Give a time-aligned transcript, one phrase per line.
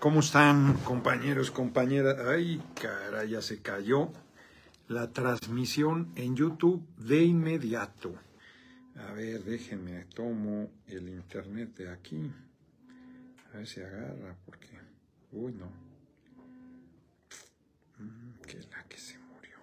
[0.00, 2.16] ¿Cómo están, compañeros, compañeras?
[2.26, 4.10] Ay, cara, ya se cayó
[4.88, 8.14] la transmisión en YouTube de inmediato.
[8.96, 12.32] A ver, déjenme, tomo el internet de aquí.
[13.52, 14.70] A ver si agarra, porque...
[15.32, 15.66] Uy, no.
[17.98, 19.58] Mm, que la que se murió.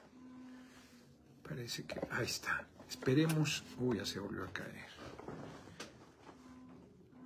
[1.41, 1.99] Parece que...
[2.11, 2.63] Ahí está.
[2.87, 3.63] Esperemos...
[3.79, 4.85] Uy, ya se volvió a caer.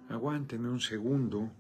[0.08, 1.52] Aguántenme un segundo.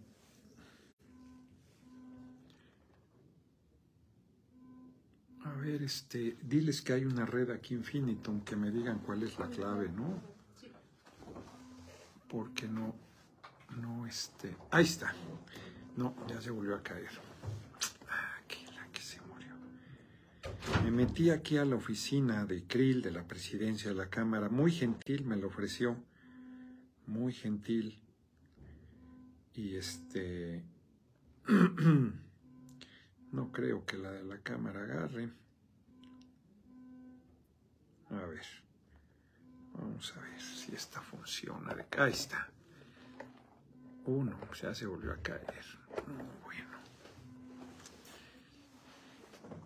[5.61, 9.47] Ver, este, diles que hay una red aquí Infinitum, que me digan cuál es la
[9.47, 10.19] clave, ¿no?
[12.27, 12.95] Porque no,
[13.79, 15.13] no, este, ahí está.
[15.95, 17.09] No, ya se volvió a caer.
[18.09, 19.53] Ah, aquí la que se murió.
[20.83, 24.49] Me metí aquí a la oficina de Krill, de la presidencia de la Cámara.
[24.49, 25.97] Muy gentil me lo ofreció.
[27.05, 28.01] Muy gentil.
[29.53, 30.63] Y este...
[33.31, 35.29] No creo que la de la cámara agarre.
[38.11, 38.45] A ver.
[39.73, 41.75] Vamos a ver si esta funciona.
[41.97, 42.49] Ahí está.
[44.05, 45.63] Uno, ya se volvió a caer.
[46.43, 46.69] Bueno.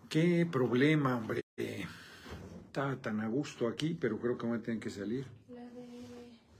[0.08, 1.42] Qué problema, hombre.
[1.56, 5.26] Estaba tan a gusto aquí, pero creo que me tienen que salir.
[5.48, 5.80] La de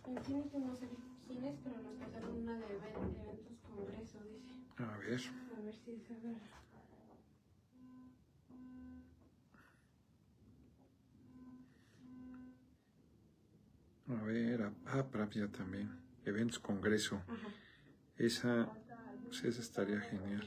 [0.08, 0.88] Infinity no sé
[1.26, 4.82] quién es, pero nos pasaron una de eventos congreso, dice.
[4.82, 5.45] A ver.
[14.86, 15.90] Ah, Pravia también.
[16.24, 17.16] Eventos Congreso.
[17.26, 17.48] Ajá.
[18.16, 18.72] Esa,
[19.24, 20.46] pues esa estaría genial.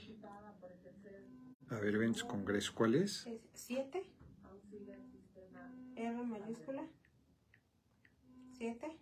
[1.69, 2.73] A ver, Eventos Congreso.
[2.75, 3.25] ¿Cuál es?
[3.25, 4.03] Es 7.
[5.95, 6.87] R mayúscula.
[8.57, 8.97] 7.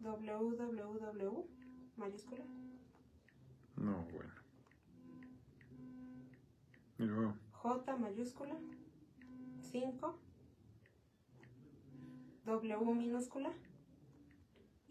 [0.00, 1.62] www
[1.96, 2.44] mayúscula.
[3.76, 4.32] No, bueno.
[6.98, 8.56] Y luego, J mayúscula.
[9.60, 10.18] 5.
[12.44, 13.52] W minúscula.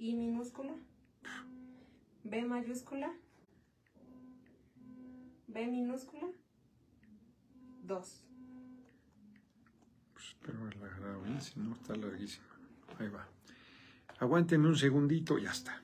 [0.01, 0.73] I minúscula.
[2.23, 3.13] B mayúscula.
[5.47, 6.27] B minúscula.
[7.83, 8.23] 2.
[10.13, 12.47] pues espero haberla agarrado bien, si no está larguísima.
[12.97, 13.27] Ahí va.
[14.17, 15.83] Aguántenme un segundito, ya está.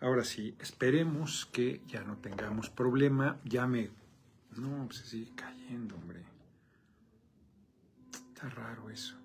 [0.00, 3.40] Ahora sí, esperemos que ya no tengamos problema.
[3.42, 3.88] Ya me...
[4.54, 6.24] No, se sigue cayendo, hombre.
[8.12, 9.16] Está raro eso.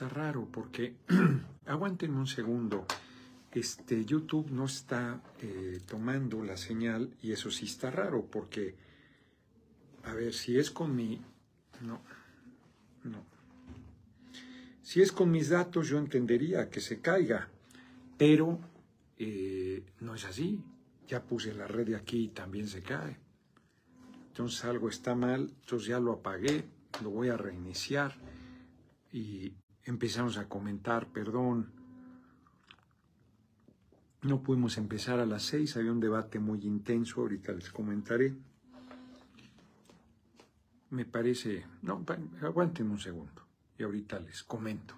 [0.00, 0.94] Está raro porque...
[1.66, 2.86] Aguántenme un segundo.
[3.52, 8.76] Este, YouTube no está eh, tomando la señal y eso sí está raro porque...
[10.04, 11.20] A ver, si es con mi...
[11.82, 12.00] No,
[13.04, 13.22] no.
[14.80, 17.50] Si es con mis datos yo entendería que se caiga,
[18.16, 18.58] pero
[19.18, 20.64] eh, no es así.
[21.08, 23.18] Ya puse la red de aquí y también se cae.
[24.28, 26.64] Entonces algo está mal, entonces ya lo apagué,
[27.02, 28.14] lo voy a reiniciar
[29.12, 29.52] y
[29.90, 31.72] empezamos a comentar, perdón.
[34.22, 38.34] No pudimos empezar a las seis, había un debate muy intenso, ahorita les comentaré.
[40.90, 42.04] Me parece, no,
[42.42, 43.46] aguanten un segundo
[43.78, 44.94] y ahorita les comento.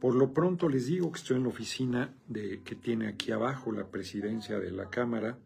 [0.00, 3.72] Por lo pronto les digo que estoy en la oficina de, que tiene aquí abajo
[3.72, 5.38] la presidencia de la Cámara.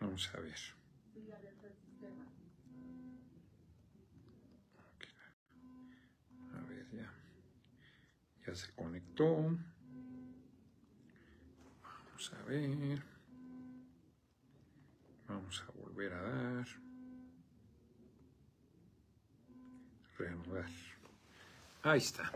[0.00, 0.81] Vamos a ver.
[8.54, 9.56] Se conectó.
[11.82, 13.02] Vamos a ver.
[15.26, 16.66] Vamos a volver a dar.
[20.18, 20.68] Reanudar.
[21.82, 22.30] Ahí está.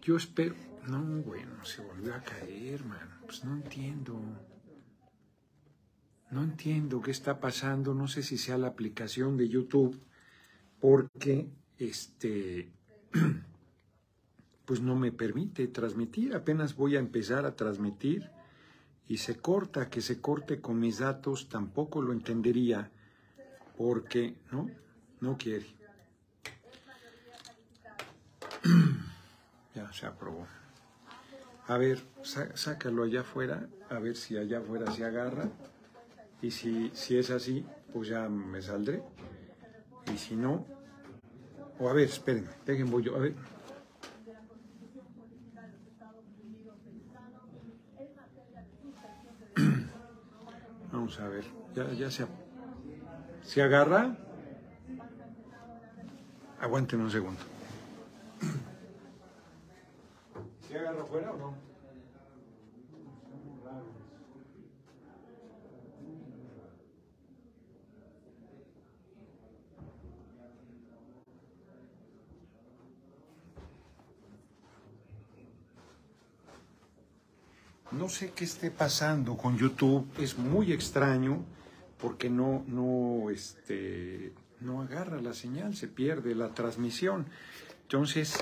[0.00, 0.54] Yo espero.
[0.88, 3.20] No, bueno, se volvió a caer, man.
[3.26, 4.18] Pues no entiendo.
[6.30, 7.94] No entiendo qué está pasando.
[7.94, 10.02] No sé si sea la aplicación de YouTube.
[10.80, 12.72] Porque este.
[14.72, 16.34] Pues no me permite transmitir.
[16.34, 18.30] Apenas voy a empezar a transmitir.
[19.06, 21.50] Y se corta, que se corte con mis datos.
[21.50, 22.90] Tampoco lo entendería.
[23.76, 24.70] Porque, ¿no?
[25.20, 25.66] No quiere.
[29.74, 30.46] Ya se aprobó.
[31.66, 35.50] A ver, sá- sácalo allá afuera, a ver si allá afuera se agarra.
[36.40, 39.02] Y si, si es así, pues ya me saldré.
[40.14, 40.64] Y si no,
[41.78, 43.34] o a ver, espérenme, dejen voy yo, a ver.
[51.02, 51.44] Vamos a ver,
[51.74, 52.24] ya, ya se,
[53.42, 54.16] se agarra.
[56.60, 57.40] Aguanten un segundo.
[60.68, 61.71] ¿Se agarra afuera o no?
[78.12, 81.44] Sé qué esté pasando con YouTube, es muy extraño
[81.98, 87.26] porque no, no, este, no agarra la señal, se pierde la transmisión.
[87.82, 88.34] Entonces,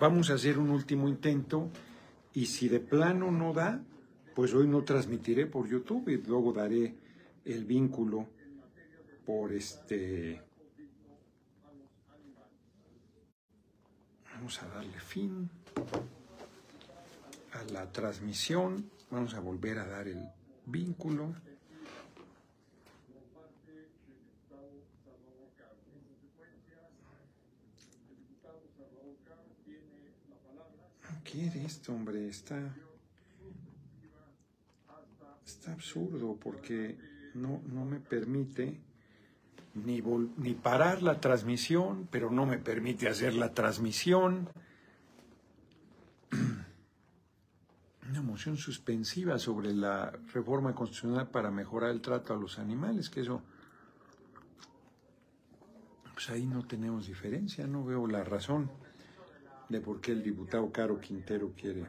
[0.00, 1.68] vamos a hacer un último intento
[2.32, 3.82] y si de plano no da,
[4.36, 6.94] pues hoy no transmitiré por YouTube y luego daré
[7.44, 8.28] el vínculo
[9.26, 10.40] por este...
[14.32, 15.50] Vamos a darle fin
[17.52, 18.97] a la transmisión.
[19.10, 20.22] Vamos a volver a dar el
[20.66, 21.34] vínculo.
[31.30, 32.28] quiere esto, hombre?
[32.28, 32.74] Está,
[35.44, 36.96] está absurdo porque
[37.34, 38.80] no, no me permite
[39.74, 40.02] ni,
[40.36, 44.48] ni parar la transmisión, pero no me permite hacer la transmisión.
[48.08, 53.22] Una moción suspensiva sobre la reforma constitucional para mejorar el trato a los animales, que
[53.22, 53.42] eso,
[56.14, 58.70] pues ahí no tenemos diferencia, no veo la razón
[59.68, 61.84] de por qué el diputado Caro Quintero quiere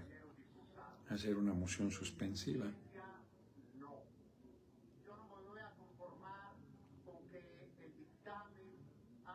[1.12, 2.66] hacer una moción suspensiva.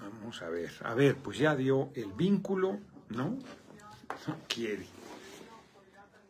[0.00, 0.72] Vamos a ver.
[0.84, 2.78] A ver, pues ya dio el vínculo,
[3.10, 3.38] ¿no?
[4.26, 4.86] No quiere.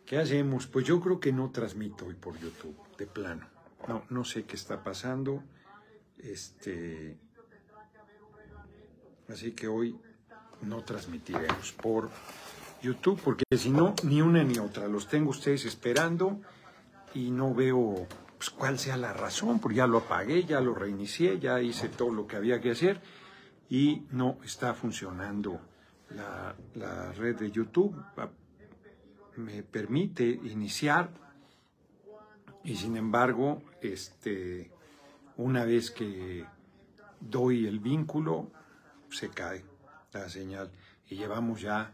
[0.05, 0.67] ¿Qué hacemos?
[0.67, 3.47] Pues yo creo que no transmito hoy por YouTube, de plano.
[3.87, 5.43] No, no sé qué está pasando.
[6.19, 7.17] Este,
[9.31, 9.97] Así que hoy
[10.63, 12.11] no transmitiremos por
[12.83, 14.89] YouTube, porque si no, ni una ni otra.
[14.89, 16.41] Los tengo ustedes esperando
[17.15, 18.07] y no veo
[18.37, 22.11] pues, cuál sea la razón, porque ya lo apagué, ya lo reinicié, ya hice todo
[22.13, 23.01] lo que había que hacer
[23.69, 25.61] y no está funcionando
[26.11, 27.95] la, la red de YouTube.
[29.37, 31.11] Me permite iniciar
[32.65, 34.71] y sin embargo, este,
[35.37, 36.45] una vez que
[37.21, 38.51] doy el vínculo,
[39.11, 39.65] se cae
[40.13, 40.71] la señal
[41.09, 41.93] y llevamos ya,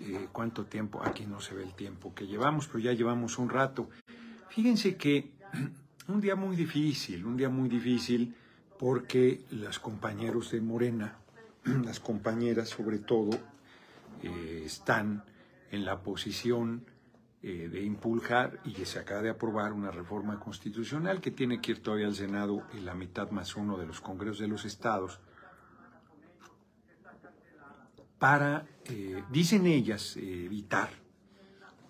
[0.00, 1.02] eh, ¿cuánto tiempo?
[1.04, 3.88] Aquí no se ve el tiempo que llevamos, pero ya llevamos un rato.
[4.48, 5.32] Fíjense que
[6.08, 8.34] un día muy difícil, un día muy difícil
[8.78, 11.16] porque los compañeros de Morena,
[11.64, 13.30] las compañeras sobre todo,
[14.22, 15.24] eh, están
[15.70, 16.84] en la posición
[17.42, 21.72] eh, de impulsar y que se acaba de aprobar una reforma constitucional que tiene que
[21.72, 25.20] ir todavía al Senado y la mitad más uno de los congresos de los estados
[28.20, 30.90] para, eh, dicen ellas, eh, evitar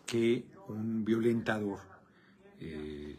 [0.06, 1.80] que un violentador
[2.60, 3.18] eh,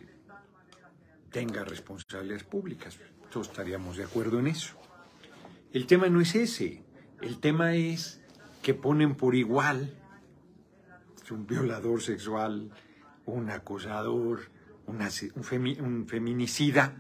[1.30, 2.98] tenga responsabilidades públicas.
[3.30, 4.76] Todos estaríamos de acuerdo en eso.
[5.74, 6.84] El tema no es ese,
[7.22, 8.22] el tema es
[8.62, 9.94] que ponen por igual
[11.30, 12.72] un violador sexual,
[13.26, 14.52] un acosador,
[14.86, 16.98] un, un feminicida,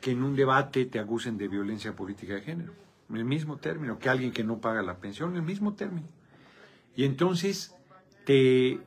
[0.00, 4.08] que en un debate te acusen de violencia política de género el mismo término, que
[4.08, 6.08] alguien que no paga la pensión, el mismo término.
[6.94, 7.74] Y entonces
[8.24, 8.80] te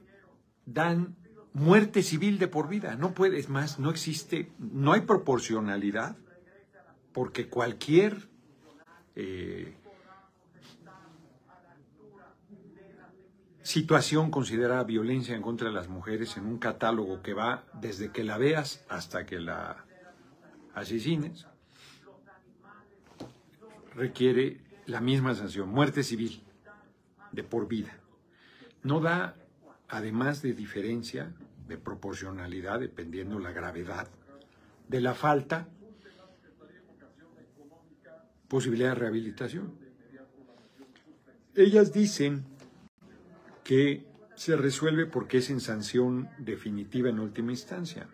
[0.65, 1.15] dan
[1.53, 2.96] muerte civil de por vida.
[2.96, 6.15] No puedes más, no existe, no hay proporcionalidad,
[7.12, 8.27] porque cualquier
[9.15, 9.75] eh,
[13.62, 18.24] situación considerada violencia en contra de las mujeres en un catálogo que va desde que
[18.24, 19.86] la veas hasta que la
[20.74, 21.46] asesines,
[23.95, 26.43] requiere la misma sanción, muerte civil,
[27.31, 27.97] de por vida.
[28.83, 29.35] No da,
[29.88, 31.33] además de diferencia,
[31.67, 34.07] de proporcionalidad, dependiendo la gravedad
[34.88, 35.67] de la falta,
[38.47, 39.73] posibilidad de rehabilitación.
[41.55, 42.43] Ellas dicen
[43.63, 48.07] que se resuelve porque es en sanción definitiva en última instancia.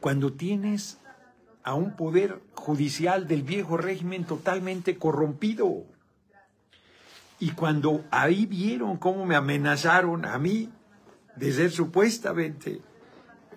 [0.00, 1.00] Cuando tienes
[1.66, 5.84] a un poder judicial del viejo régimen totalmente corrompido,
[7.40, 10.70] y cuando ahí vieron cómo me amenazaron a mí
[11.34, 12.80] de ser supuestamente,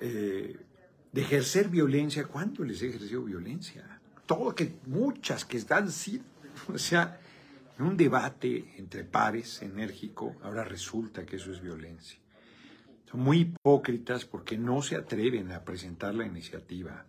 [0.02, 0.58] eh,
[1.12, 4.02] de ejercer violencia, ¿cuándo les he ejercido violencia?
[4.26, 5.88] Todo que, muchas que están,
[6.68, 7.20] o sea,
[7.78, 12.20] en un debate entre pares enérgico, ahora resulta que eso es violencia.
[13.10, 17.06] Son muy hipócritas porque no se atreven a presentar la iniciativa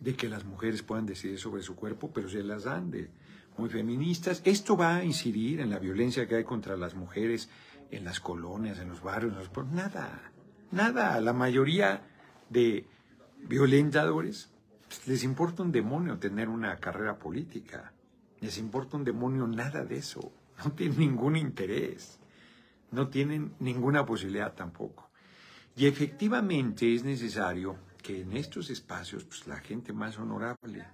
[0.00, 3.10] de que las mujeres puedan decidir sobre su cuerpo, pero se las dan de
[3.56, 4.40] muy feministas.
[4.44, 7.50] Esto va a incidir en la violencia que hay contra las mujeres
[7.90, 9.72] en las colonias, en los barrios, en los...
[9.72, 10.32] nada,
[10.70, 11.20] nada.
[11.20, 12.02] La mayoría
[12.48, 12.86] de
[13.46, 14.50] violentadores
[14.88, 17.92] pues, les importa un demonio tener una carrera política.
[18.40, 20.32] Les importa un demonio nada de eso.
[20.64, 22.18] No tienen ningún interés.
[22.90, 25.10] No tienen ninguna posibilidad tampoco.
[25.76, 30.86] Y efectivamente es necesario que en estos espacios pues, la gente más honorable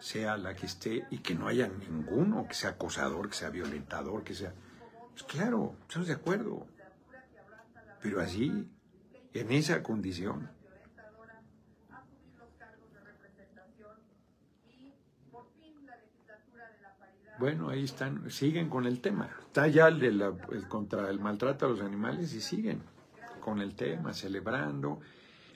[0.00, 4.22] sea la que esté y que no haya ninguno que sea acosador, que sea violentador,
[4.22, 4.52] que sea...
[5.12, 6.66] Pues claro, estamos de acuerdo.
[8.02, 8.68] Pero así,
[9.32, 10.50] en esa condición.
[17.38, 19.30] Bueno, ahí están, siguen con el tema.
[19.46, 22.82] Está ya el, de la, el contra el maltrato a los animales y siguen
[23.40, 25.00] con el tema, celebrando.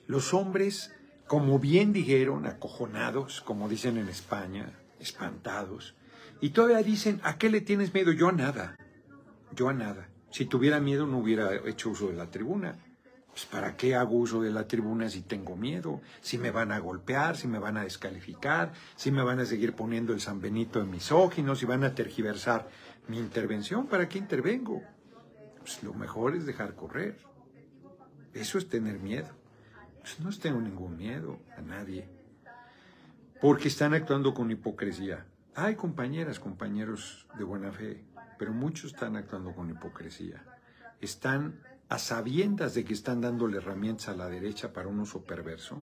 [0.07, 0.93] Los hombres
[1.29, 5.93] como bien dijeron, acojonados, como dicen en España, espantados.
[6.41, 8.11] Y todavía dicen, ¿a qué le tienes miedo?
[8.11, 8.75] Yo a nada.
[9.55, 10.09] Yo a nada.
[10.31, 12.79] Si tuviera miedo no hubiera hecho uso de la tribuna.
[13.27, 16.01] Pues ¿para qué hago uso de la tribuna si tengo miedo?
[16.19, 19.73] Si me van a golpear, si me van a descalificar, si me van a seguir
[19.75, 22.67] poniendo el San Benito en misógino, si van a tergiversar
[23.07, 24.81] mi intervención, ¿para qué intervengo?
[25.59, 27.19] Pues lo mejor es dejar correr.
[28.33, 29.29] Eso es tener miedo.
[30.09, 32.09] Pues no tengo ningún miedo a nadie,
[33.39, 35.27] porque están actuando con hipocresía.
[35.53, 38.03] Hay compañeras, compañeros de buena fe,
[38.39, 40.43] pero muchos están actuando con hipocresía.
[40.99, 45.79] Están a sabiendas de que están dándole herramientas a la derecha para un uso perverso.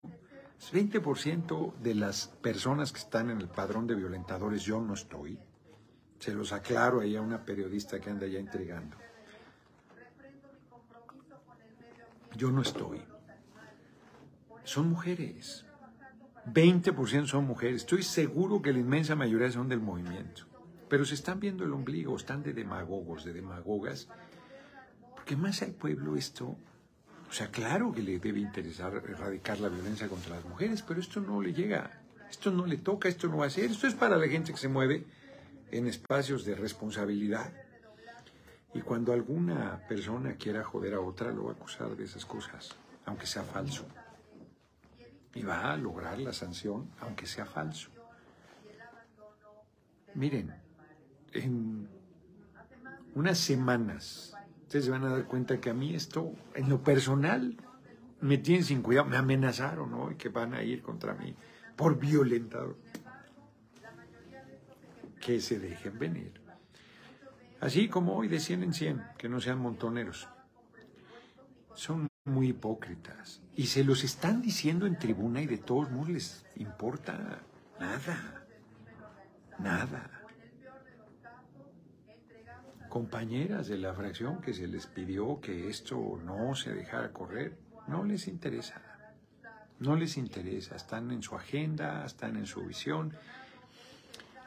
[0.72, 5.38] 20% de las personas que están en el padrón de violentadores, yo no estoy.
[6.18, 8.96] Se los aclaro ahí a una periodista que anda ya intrigando.
[12.34, 13.04] Yo no estoy
[14.66, 15.64] son mujeres.
[16.52, 17.82] 20% son mujeres.
[17.82, 20.42] Estoy seguro que la inmensa mayoría son del movimiento.
[20.88, 24.08] Pero se están viendo el ombligo, están de demagogos, de demagogas.
[25.14, 26.58] Porque más al pueblo esto,
[27.28, 31.20] o sea, claro que le debe interesar erradicar la violencia contra las mujeres, pero esto
[31.20, 33.70] no le llega, esto no le toca, esto no va a ser.
[33.70, 35.06] Esto es para la gente que se mueve
[35.70, 37.52] en espacios de responsabilidad.
[38.74, 42.74] Y cuando alguna persona quiera joder a otra, lo va a acusar de esas cosas,
[43.04, 43.86] aunque sea falso
[45.36, 47.90] y va a lograr la sanción, aunque sea falso.
[50.14, 50.54] Miren,
[51.32, 51.88] en
[53.14, 57.54] unas semanas, ustedes se van a dar cuenta que a mí esto, en lo personal,
[58.22, 61.36] me tienen sin cuidado, me amenazaron hoy que van a ir contra mí
[61.76, 62.78] por violentador.
[65.20, 66.40] Que se dejen venir.
[67.60, 70.28] Así como hoy de 100 en 100, que no sean montoneros.
[71.74, 73.42] Son muy hipócritas.
[73.56, 77.40] Y se los están diciendo en tribuna y de todos modos les importa
[77.80, 78.44] nada.
[79.58, 80.10] Nada.
[82.90, 87.56] Compañeras de la fracción que se les pidió que esto no se dejara correr,
[87.88, 88.82] no les interesa.
[89.78, 90.76] No les interesa.
[90.76, 93.14] Están en su agenda, están en su visión.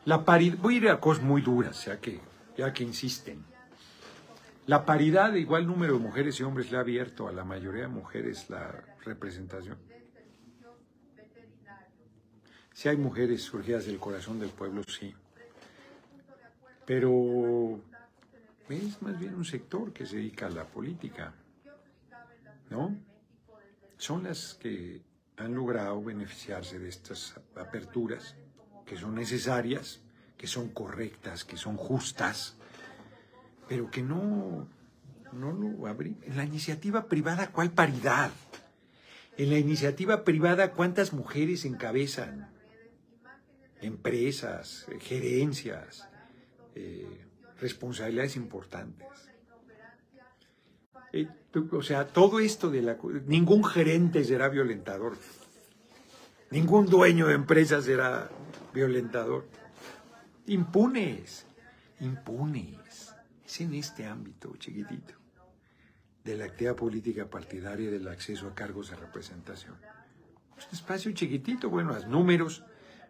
[0.05, 2.19] La paridad, voy a ir a cosas muy duras, ya que,
[2.57, 3.43] ya que insisten.
[4.65, 7.83] La paridad de igual número de mujeres y hombres le ha abierto a la mayoría
[7.83, 9.77] de mujeres la representación.
[12.73, 15.13] Si hay mujeres surgidas del corazón del pueblo, sí.
[16.85, 17.79] Pero
[18.69, 21.33] es más bien un sector que se dedica a la política,
[22.69, 22.95] ¿no?
[23.97, 25.01] Son las que
[25.37, 28.35] han logrado beneficiarse de estas aperturas,
[28.85, 29.99] que son necesarias,
[30.37, 32.55] que son correctas, que son justas
[33.69, 34.67] pero que no,
[35.31, 36.17] no lo abrí.
[36.23, 38.31] En la iniciativa privada, ¿cuál paridad?
[39.39, 42.49] En la iniciativa privada, ¿cuántas mujeres encabezan?
[43.81, 46.07] empresas, eh, gerencias,
[46.75, 47.25] eh,
[47.59, 49.07] responsabilidades importantes.
[51.13, 51.27] Eh,
[51.71, 52.97] o sea, todo esto de la...
[53.25, 55.17] Ningún gerente será violentador.
[56.51, 58.29] Ningún dueño de empresa será
[58.73, 59.45] violentador.
[60.47, 61.45] Impunes,
[61.99, 63.13] impunes.
[63.45, 65.18] Es en este ámbito chiquitito
[66.23, 69.75] de la actividad política partidaria y del acceso a cargos de representación.
[70.57, 72.63] Es un espacio chiquitito, bueno, los números,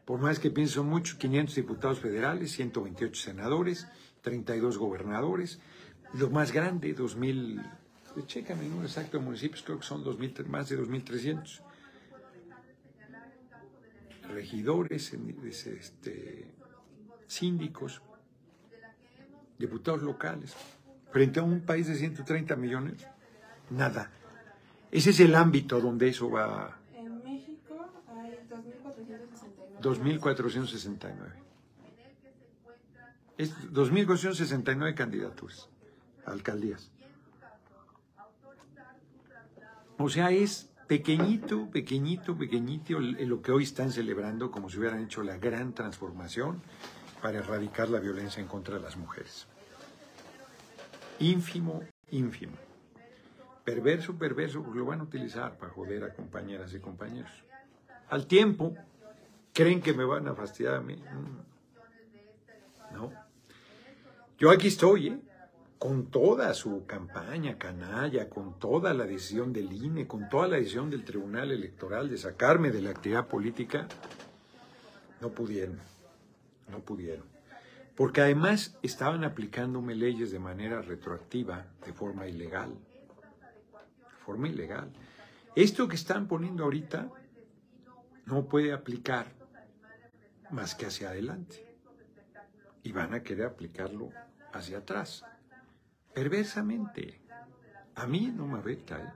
[0.06, 3.88] por más que pienso mucho, 500 diputados federales, 128 senadores,
[4.22, 5.60] 32 gobernadores,
[6.14, 7.62] lo más grande, 2000,
[8.28, 11.62] chécame el número exacto de municipios, creo que son 2000, más de 2.300
[14.30, 15.14] regidores,
[15.66, 16.52] este,
[17.28, 18.02] síndicos,
[19.58, 20.56] diputados locales,
[21.12, 23.08] frente a un país de 130 millones,
[23.70, 24.12] nada.
[24.92, 26.78] Ese es el ámbito donde eso va.
[26.94, 30.20] En México hay 2.469.
[30.20, 31.14] 2.469.
[33.38, 35.70] Es 2.469 candidaturas
[36.26, 36.92] alcaldías.
[39.98, 45.24] O sea, es pequeñito, pequeñito, pequeñito lo que hoy están celebrando como si hubieran hecho
[45.24, 46.62] la gran transformación
[47.22, 49.48] para erradicar la violencia en contra de las mujeres.
[51.20, 52.58] Ínfimo, ínfimo.
[53.64, 57.32] Perverso, perverso, porque lo van a utilizar para joder a compañeras y compañeros.
[58.10, 58.74] Al tiempo,
[59.54, 60.96] creen que me van a fastidiar a mí.
[60.96, 62.96] Mm.
[62.96, 63.12] No.
[64.38, 65.20] Yo aquí estoy, ¿eh?
[65.78, 70.90] con toda su campaña canalla, con toda la decisión del INE, con toda la decisión
[70.90, 73.88] del Tribunal Electoral de sacarme de la actividad política,
[75.22, 75.80] no pudieron,
[76.70, 77.39] no pudieron.
[78.00, 82.70] Porque además estaban aplicándome leyes de manera retroactiva, de forma ilegal.
[82.70, 84.90] De forma ilegal.
[85.54, 87.12] Esto que están poniendo ahorita
[88.26, 89.26] no puede aplicar
[90.50, 91.78] más que hacia adelante.
[92.84, 94.12] Y van a querer aplicarlo
[94.54, 95.26] hacia atrás.
[96.14, 97.20] Perversamente.
[97.96, 98.98] A mí no me afecta.
[98.98, 99.12] ¿eh?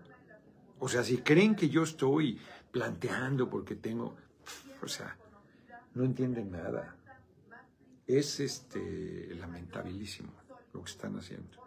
[0.79, 2.37] O sea, si creen que yo estoy
[2.69, 4.17] planteando porque tengo...
[4.81, 5.15] O sea,
[5.93, 6.97] no entienden nada.
[8.05, 10.33] Es este lamentabilísimo
[10.73, 11.57] lo que están haciendo.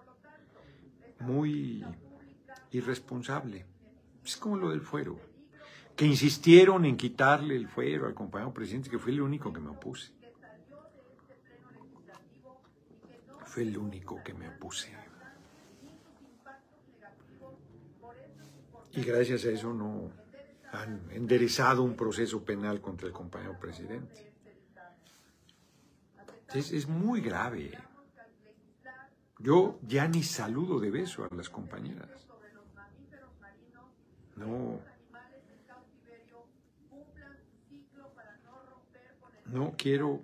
[1.21, 1.85] Muy
[2.73, 3.65] irresponsable.
[4.25, 5.19] Es como lo del fuero.
[5.95, 9.71] Que insistieron en quitarle el fuero al compañero presidente, que fue el único que me
[9.71, 10.13] opuse.
[13.47, 14.95] Fue el único que me opuse.
[18.93, 20.11] Y gracias a eso no
[20.73, 24.26] han enderezado un proceso penal contra el compañero presidente.
[26.55, 27.73] Es, es muy grave.
[29.39, 32.09] Yo ya ni saludo de beso a las compañeras.
[34.37, 34.81] No.
[39.47, 40.21] No quiero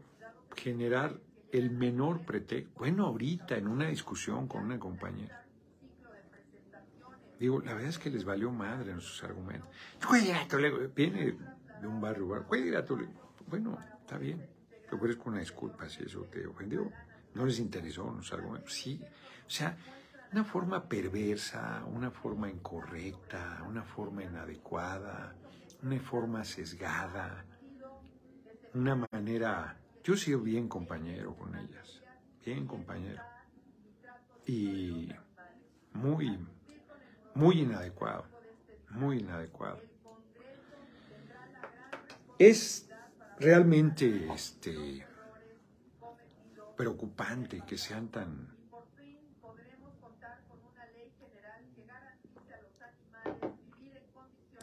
[0.57, 1.19] generar
[1.53, 2.79] el menor pretexto.
[2.79, 5.45] Bueno, ahorita en una discusión con una compañera.
[7.39, 9.69] Digo, la verdad es que les valió madre nuestros argumentos.
[10.95, 11.37] Viene
[11.81, 12.29] de un barrio,
[13.49, 14.52] Bueno, está bien.
[14.93, 16.93] Te ofrezco una disculpa si eso te ofendió.
[17.33, 18.75] No les interesó nuestros argumentos.
[18.75, 19.01] Sí.
[19.47, 19.75] O sea,
[20.31, 25.35] una forma perversa, una forma incorrecta, una forma inadecuada,
[25.83, 27.43] una forma sesgada,
[28.75, 32.03] una manera yo he sido bien compañero con ellas,
[32.45, 33.23] bien compañero.
[34.45, 35.09] Y
[35.95, 36.39] muy,
[37.35, 38.27] muy inadecuado,
[38.91, 39.81] muy inadecuado.
[42.39, 42.92] Es
[43.43, 45.05] realmente este,
[46.77, 48.53] preocupante que sean tan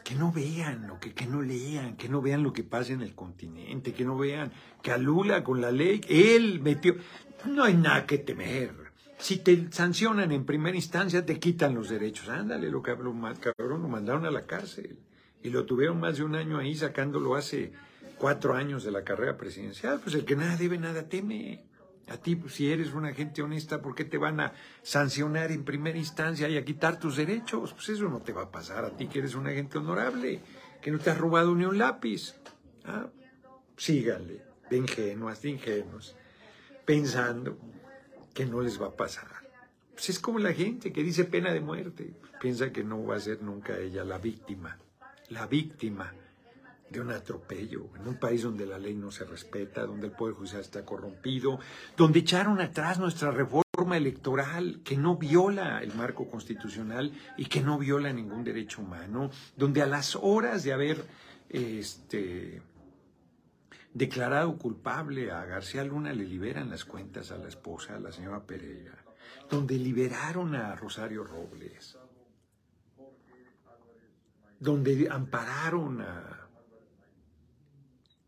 [0.02, 3.00] que no vean lo que, que no lean, que no vean lo que pasa en
[3.00, 4.50] el continente, que no vean
[4.82, 6.96] que a Lula con la ley, él metió,
[7.44, 8.90] no hay nada que temer.
[9.18, 12.28] Si te sancionan en primera instancia, te quitan los derechos.
[12.28, 14.98] Ándale, lo cabrón, cabrón, lo mandaron a la cárcel.
[15.44, 17.72] Y lo tuvieron más de un año ahí sacándolo hace
[18.20, 19.98] cuatro años de la carrera presidencial.
[20.00, 21.64] Pues el que nada debe, nada teme.
[22.08, 24.52] A ti, pues, si eres una gente honesta, ¿por qué te van a
[24.82, 27.72] sancionar en primera instancia y a quitar tus derechos?
[27.72, 30.40] Pues eso no te va a pasar a ti, que eres una gente honorable,
[30.82, 32.34] que no te has robado ni un lápiz.
[32.84, 33.08] ¿Ah?
[33.76, 36.16] Síganle, de ingenuas, de ingenuos,
[36.84, 37.58] pensando
[38.34, 39.28] que no les va a pasar.
[39.92, 43.20] Pues es como la gente que dice pena de muerte, piensa que no va a
[43.20, 44.78] ser nunca ella la víctima,
[45.28, 46.12] la víctima
[46.90, 50.34] de un atropello, en un país donde la ley no se respeta, donde el Poder
[50.34, 51.60] Judicial está corrompido,
[51.96, 57.78] donde echaron atrás nuestra reforma electoral que no viola el marco constitucional y que no
[57.78, 61.04] viola ningún derecho humano, donde a las horas de haber
[61.48, 62.60] este,
[63.94, 68.44] declarado culpable a García Luna, le liberan las cuentas a la esposa, a la señora
[68.44, 69.04] Pereira,
[69.48, 71.96] donde liberaron a Rosario Robles,
[74.58, 76.49] donde ampararon a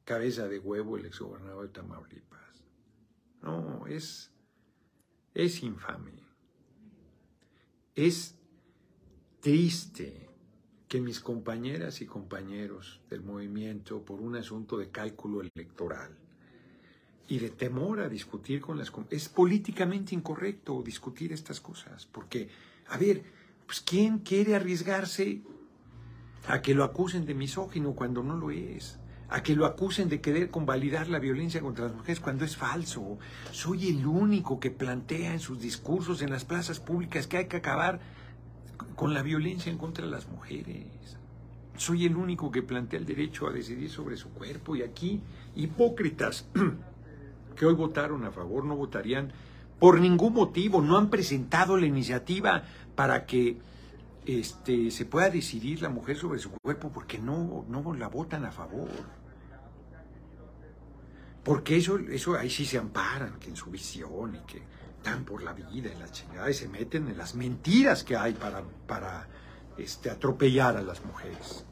[0.05, 2.41] cabeza de huevo el exgobernador de Tamaulipas.
[3.43, 4.31] No, es,
[5.35, 6.13] es infame.
[7.95, 8.35] Es
[9.41, 10.29] triste
[10.89, 16.17] que mis compañeras y compañeros del movimiento, por un asunto de cálculo electoral
[17.29, 18.93] y de temor a discutir con las...
[19.11, 22.51] Es políticamente incorrecto discutir estas cosas, porque,
[22.89, 23.23] a ver,
[23.65, 25.41] pues ¿quién quiere arriesgarse
[26.47, 28.99] a que lo acusen de misógino cuando no lo es?
[29.33, 33.19] A que lo acusen de querer convalidar la violencia contra las mujeres cuando es falso.
[33.51, 37.57] Soy el único que plantea en sus discursos en las plazas públicas que hay que
[37.57, 37.99] acabar
[38.95, 40.87] con la violencia en contra de las mujeres.
[41.79, 45.23] Soy el único que plantea el derecho a decidir sobre su cuerpo y aquí
[45.57, 46.47] hipócritas
[47.57, 49.33] que hoy votaron a favor no votarían
[49.79, 52.65] por ningún motivo, no han presentado la iniciativa
[52.95, 53.57] para que
[54.27, 58.53] este, se pueda decidir la mujer sobre su cuerpo porque no, no la votan a
[58.53, 59.22] favor.
[61.45, 64.63] Porque eso, eso ahí sí se amparan, que en su visión y que
[65.03, 68.35] dan por la vida y la chingada y se meten en las mentiras que hay
[68.35, 69.27] para, para
[69.77, 71.65] este, atropellar a las mujeres.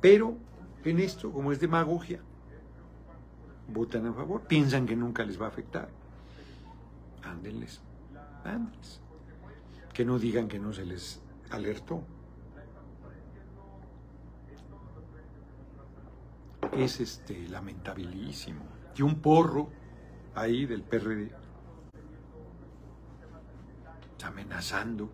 [0.00, 0.36] Pero
[0.84, 2.20] en esto, como es demagogia,
[3.68, 5.88] votan a favor, piensan que nunca les va a afectar.
[7.22, 7.80] Ándenles,
[8.44, 9.00] ándenles.
[9.92, 12.04] Que no digan que no se les alertó.
[16.76, 18.64] Es este, lamentabilísimo.
[18.96, 19.70] Y un porro
[20.34, 21.32] ahí del PRD
[24.24, 25.10] amenazando,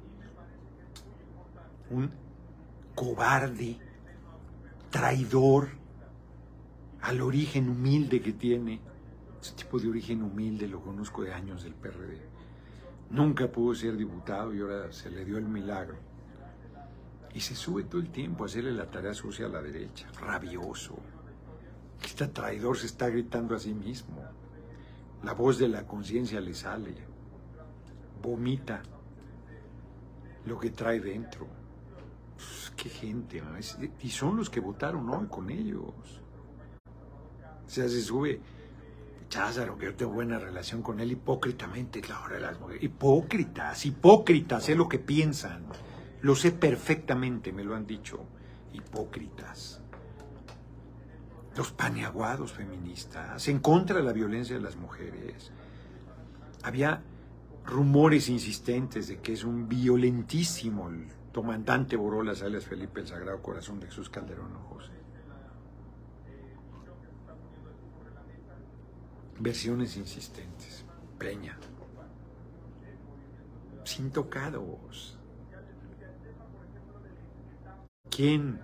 [1.90, 2.10] un
[2.94, 3.78] cobarde,
[4.90, 5.68] traidor
[7.02, 8.80] al origen humilde que tiene.
[9.40, 12.20] Ese tipo de origen humilde lo conozco de años del PRD.
[13.10, 15.98] Nunca pudo ser diputado y ahora se le dio el milagro.
[17.34, 20.98] Y se sube todo el tiempo a hacerle la tarea sucia a la derecha, rabioso,
[22.06, 24.22] este traidor se está gritando a sí mismo.
[25.22, 26.94] La voz de la conciencia le sale.
[28.22, 28.82] Vomita
[30.46, 31.46] lo que trae dentro.
[32.36, 33.42] Pues, qué gente,
[34.00, 36.22] y son los que votaron hoy con ellos.
[37.66, 38.40] O sea, se sube
[39.28, 42.82] Cházaro, que yo tengo buena relación con él hipócritamente, claro, las mujeres.
[42.82, 45.66] Hipócritas, hipócritas, sé lo que piensan.
[46.22, 48.24] Lo sé perfectamente, me lo han dicho.
[48.72, 49.80] Hipócritas
[51.56, 55.50] los paneaguados feministas, en contra de la violencia de las mujeres.
[56.62, 57.02] Había
[57.64, 63.80] rumores insistentes de que es un violentísimo el comandante Borolas, alias Felipe el Sagrado Corazón
[63.80, 64.92] de Jesús Calderón José.
[69.38, 70.84] Versiones insistentes.
[71.18, 71.58] Peña.
[73.84, 75.18] Sin tocados.
[78.10, 78.60] ¿Quién,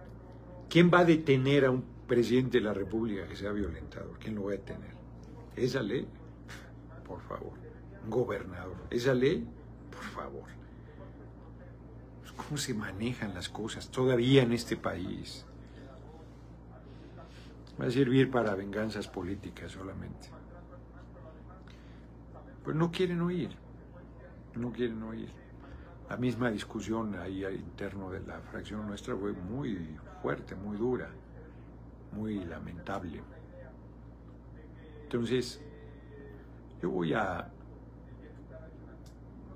[0.68, 4.45] ¿Quién va a detener a un presidente de la República que sea violentado, ¿quién lo
[4.45, 4.95] va a tener?
[5.57, 6.07] Esa ley,
[7.07, 7.53] por favor.
[8.09, 9.45] gobernador, esa ley,
[9.90, 10.49] por favor.
[12.21, 15.45] Pues, ¿Cómo se manejan las cosas todavía en este país?
[17.81, 20.29] Va a servir para venganzas políticas solamente.
[22.62, 23.51] Pues no quieren oír,
[24.55, 25.31] no quieren oír.
[26.09, 31.11] La misma discusión ahí interno de la fracción nuestra fue muy fuerte, muy dura
[32.17, 33.23] muy lamentable.
[35.03, 35.61] Entonces,
[36.81, 37.51] yo voy a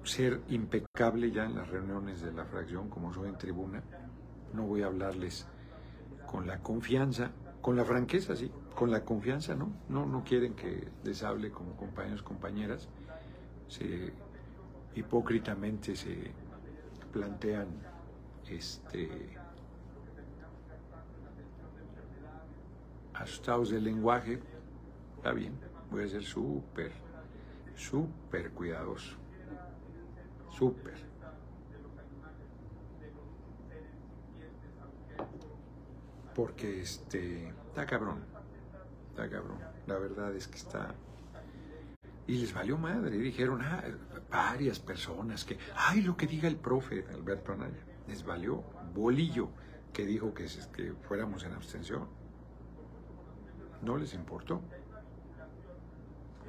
[0.04, 3.82] ser impecable ya en las reuniones de la fracción, como soy en tribuna.
[4.52, 5.46] No voy a hablarles
[6.26, 9.72] con la confianza, con la franqueza, sí, con la confianza, ¿no?
[9.88, 12.88] No, no quieren que les hable como compañeros, compañeras.
[13.68, 14.12] Se,
[14.94, 16.32] hipócritamente se
[17.12, 17.68] plantean
[18.48, 19.36] este,
[23.20, 24.40] asustados del lenguaje,
[25.16, 25.52] está bien,
[25.90, 26.92] voy a ser súper,
[27.76, 29.16] súper cuidadoso,
[30.50, 31.10] súper.
[36.34, 38.24] Porque este, está cabrón,
[39.10, 40.94] está cabrón, la verdad es que está...
[42.26, 43.82] Y les valió madre, dijeron, ah,
[44.30, 48.62] varias personas que, ay, lo que diga el profe Alberto Anaya, les valió
[48.94, 49.50] bolillo
[49.92, 52.19] que dijo que, que fuéramos en abstención.
[53.82, 54.60] No les importó.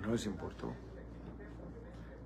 [0.01, 0.73] No les importó.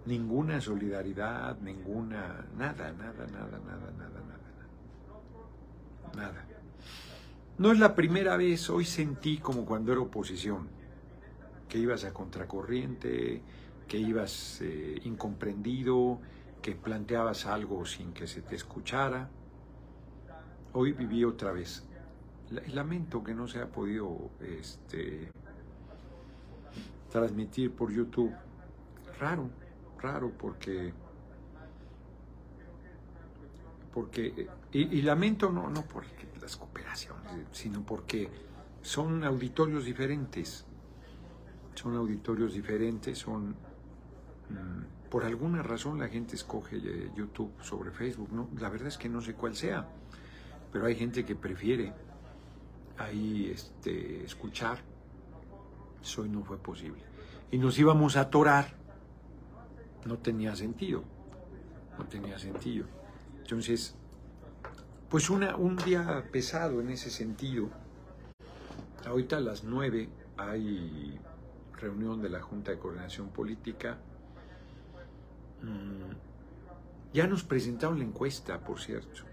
[0.05, 4.39] Ninguna solidaridad, ninguna, nada, nada, nada, nada, nada, nada.
[6.15, 6.45] Nada.
[7.57, 10.67] No es la primera vez, hoy sentí como cuando era oposición,
[11.69, 13.41] que ibas a contracorriente,
[13.87, 16.19] que ibas eh, incomprendido,
[16.61, 19.29] que planteabas algo sin que se te escuchara.
[20.73, 21.87] Hoy viví otra vez.
[22.49, 25.31] Lamento que no se ha podido este,
[27.09, 28.33] transmitir por YouTube.
[29.19, 29.49] Raro,
[29.99, 30.93] raro, porque
[33.93, 36.03] porque y, lamento no no por
[36.41, 38.29] las cooperaciones, sino porque
[38.81, 40.65] son auditorios diferentes,
[41.73, 43.51] son auditorios diferentes, son
[44.49, 48.97] mm, por alguna razón la gente escoge eh, YouTube sobre Facebook, no, la verdad es
[48.97, 49.87] que no sé cuál sea,
[50.73, 51.93] pero hay gente que prefiere
[52.97, 54.79] ahí este, escuchar.
[56.01, 57.03] Eso no fue posible.
[57.51, 58.75] Y nos íbamos a atorar.
[60.05, 61.03] No tenía sentido.
[61.97, 62.85] No tenía sentido.
[63.37, 63.95] Entonces,
[65.09, 67.69] pues una, un día pesado en ese sentido.
[69.05, 71.19] Ahorita a las nueve hay
[71.79, 73.97] reunión de la Junta de Coordinación Política.
[75.61, 79.23] Mm, ya nos presentaron la encuesta, por cierto.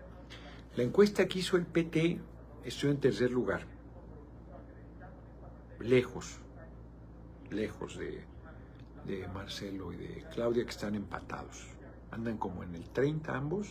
[0.77, 2.21] La encuesta que hizo el PT,
[2.65, 3.67] estoy en tercer lugar.
[5.81, 6.39] Lejos,
[7.51, 8.25] lejos de,
[9.35, 11.67] Marcelo y de Claudia, que están empatados.
[12.13, 13.69] Andan como en el 30 ambos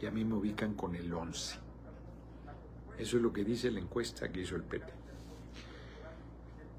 [0.00, 1.58] y a mí me ubican con el 11.
[2.98, 4.92] Eso es lo que dice la encuesta que hizo el PT.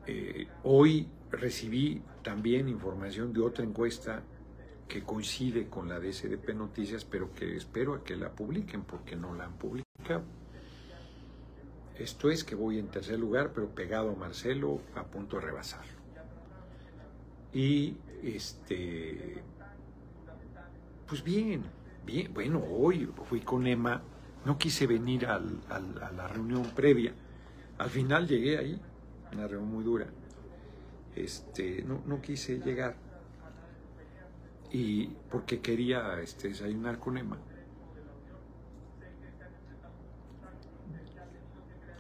[0.08, 4.24] Eh, hoy recibí también información de otra encuesta
[4.88, 9.16] que coincide con la de SDP Noticias, pero que espero a que la publiquen porque
[9.16, 10.24] no la han publicado.
[11.98, 15.94] Esto es que voy en tercer lugar, pero pegado a Marcelo, a punto de rebasarlo.
[17.54, 19.42] Y este,
[21.08, 21.64] pues bien,
[22.06, 24.00] Bien, bueno, hoy fui con Emma,
[24.46, 27.14] no quise venir a la reunión previa.
[27.80, 28.80] Al final llegué ahí,
[29.34, 30.06] una reunión muy dura.
[31.16, 32.96] Este, no, no quise llegar.
[34.72, 37.40] Y porque quería este, desayunar con Emma.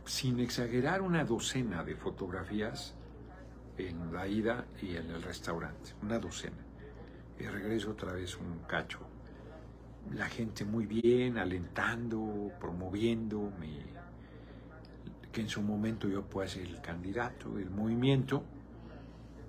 [0.06, 2.96] Sin exagerar, una docena de fotografías
[3.78, 5.91] en la ida y en el restaurante.
[6.02, 6.63] Una docena.
[7.39, 9.00] Y regreso otra vez un cacho
[10.13, 13.52] la gente muy bien, alentando, promoviendo
[15.32, 18.44] que en su momento yo pueda ser el candidato del movimiento.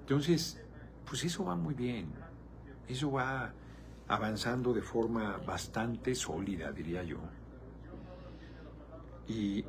[0.01, 0.61] Entonces,
[1.09, 2.09] pues eso va muy bien,
[2.89, 3.53] eso va
[4.09, 7.19] avanzando de forma bastante sólida, diría yo.
[9.29, 9.65] Y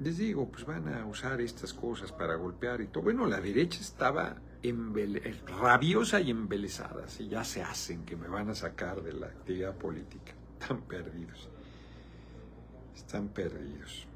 [0.00, 3.04] les digo, pues van a usar estas cosas para golpear y todo.
[3.04, 4.36] Bueno, la derecha estaba
[5.60, 9.76] rabiosa y embelesada, si ya se hacen que me van a sacar de la actividad
[9.76, 10.32] política.
[10.58, 11.48] Están perdidos.
[12.94, 14.06] Están perdidos.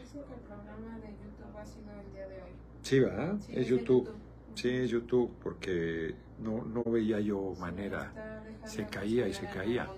[0.00, 2.50] Dicen que el programa de YouTube ha sido el día de hoy.
[2.82, 3.38] Sí, ¿verdad?
[3.48, 4.10] es YouTube.
[4.54, 8.42] Sí, es YouTube, porque no, no veía yo manera.
[8.64, 9.88] Se caía y se caía.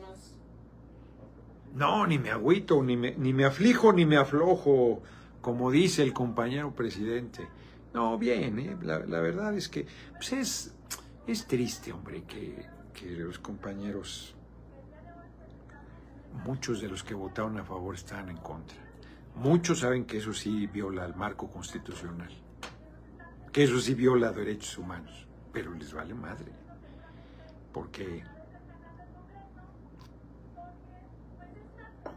[1.75, 5.03] No, ni me agüito, ni me, ni me aflijo, ni me aflojo,
[5.41, 7.49] como dice el compañero presidente.
[7.93, 8.77] No, bien, ¿eh?
[8.81, 10.75] la, verdad es que pues es,
[11.27, 14.37] es triste, hombre, que, que los compañeros,
[16.45, 18.79] muchos de los que votaron a favor están en contra.
[19.35, 22.31] Muchos saben que eso sí viola el marco constitucional,
[23.53, 26.53] que eso sí viola derechos humanos, pero les vale madre,
[27.73, 28.23] porque...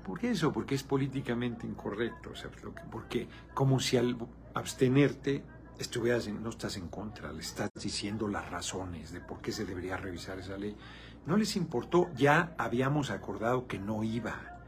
[0.07, 0.53] ¿Por eso?
[0.53, 2.49] Porque es políticamente incorrecto, o sea,
[2.89, 4.17] porque como si al
[4.53, 5.43] abstenerte
[5.77, 9.97] estuvieras no estás en contra, le estás diciendo las razones de por qué se debería
[9.97, 10.77] revisar esa ley.
[11.25, 14.61] No les importó, ya habíamos acordado que no iba.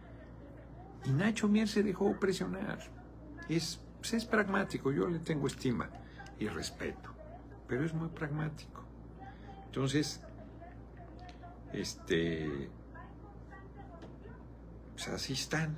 [1.06, 2.80] Y Nacho Mier se dejó presionar.
[3.47, 3.80] Es,
[4.12, 5.89] es pragmático, yo le tengo estima
[6.38, 7.12] y respeto,
[7.65, 8.84] pero es muy pragmático.
[9.67, 10.21] Entonces,
[11.71, 12.69] este,
[15.00, 15.78] pues así están.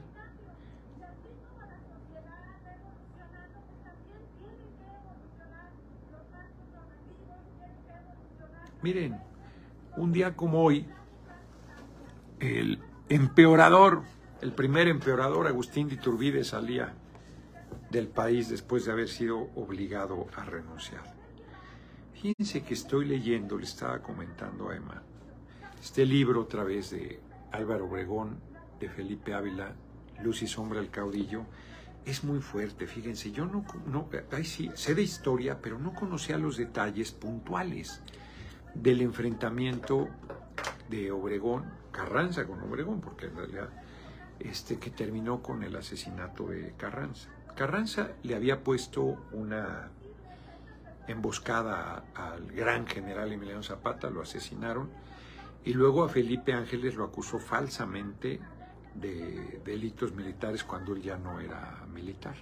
[8.81, 9.21] Miren,
[9.95, 10.87] un día como hoy,
[12.39, 12.79] el
[13.09, 14.01] empeorador,
[14.41, 16.95] el primer empeorador, Agustín de Iturbide, salía
[17.91, 21.03] del país después de haber sido obligado a renunciar.
[22.13, 25.03] Fíjense que estoy leyendo, le estaba comentando a Emma,
[25.79, 28.50] este libro otra vez de Álvaro Obregón,
[28.81, 29.73] de Felipe Ávila,
[30.21, 31.45] Luz y Sombra el Caudillo,
[32.05, 34.09] es muy fuerte, fíjense, yo no, no
[34.43, 38.01] sí, sé de historia, pero no conocía los detalles puntuales
[38.73, 40.09] del enfrentamiento
[40.89, 43.69] de Obregón, Carranza con Obregón, porque en realidad
[44.39, 47.29] este, que terminó con el asesinato de Carranza.
[47.55, 49.89] Carranza le había puesto una
[51.07, 54.89] emboscada al gran general Emiliano Zapata, lo asesinaron,
[55.63, 58.39] y luego a Felipe Ángeles lo acusó falsamente
[58.95, 62.35] de delitos militares cuando él ya no era militar,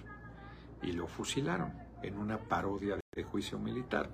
[0.82, 4.08] y lo fusilaron en una parodia de juicio militar.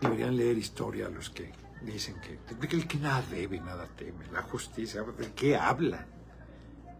[0.00, 2.38] Deberían leer historia los que dicen que,
[2.76, 6.06] el que nada debe, nada teme, la justicia, ¿de qué hablan?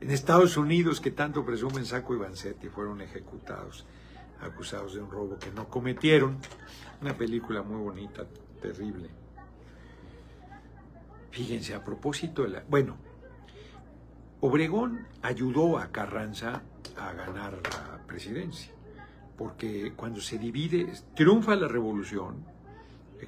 [0.00, 3.86] En Estados Unidos, que tanto presumen Saco y Vanzetti, fueron ejecutados,
[4.40, 6.38] acusados de un robo que no cometieron.
[7.00, 8.26] Una película muy bonita,
[8.60, 9.25] terrible.
[11.36, 12.64] Fíjense, a propósito de la...
[12.66, 12.96] Bueno,
[14.40, 16.62] Obregón ayudó a Carranza
[16.96, 18.72] a ganar la presidencia,
[19.36, 22.42] porque cuando se divide, triunfa la revolución,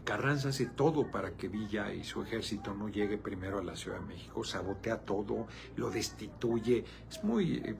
[0.04, 4.00] Carranza hace todo para que Villa y su ejército no llegue primero a la Ciudad
[4.00, 6.86] de México, sabotea todo, lo destituye.
[7.10, 7.56] Es muy.
[7.56, 7.76] Eh,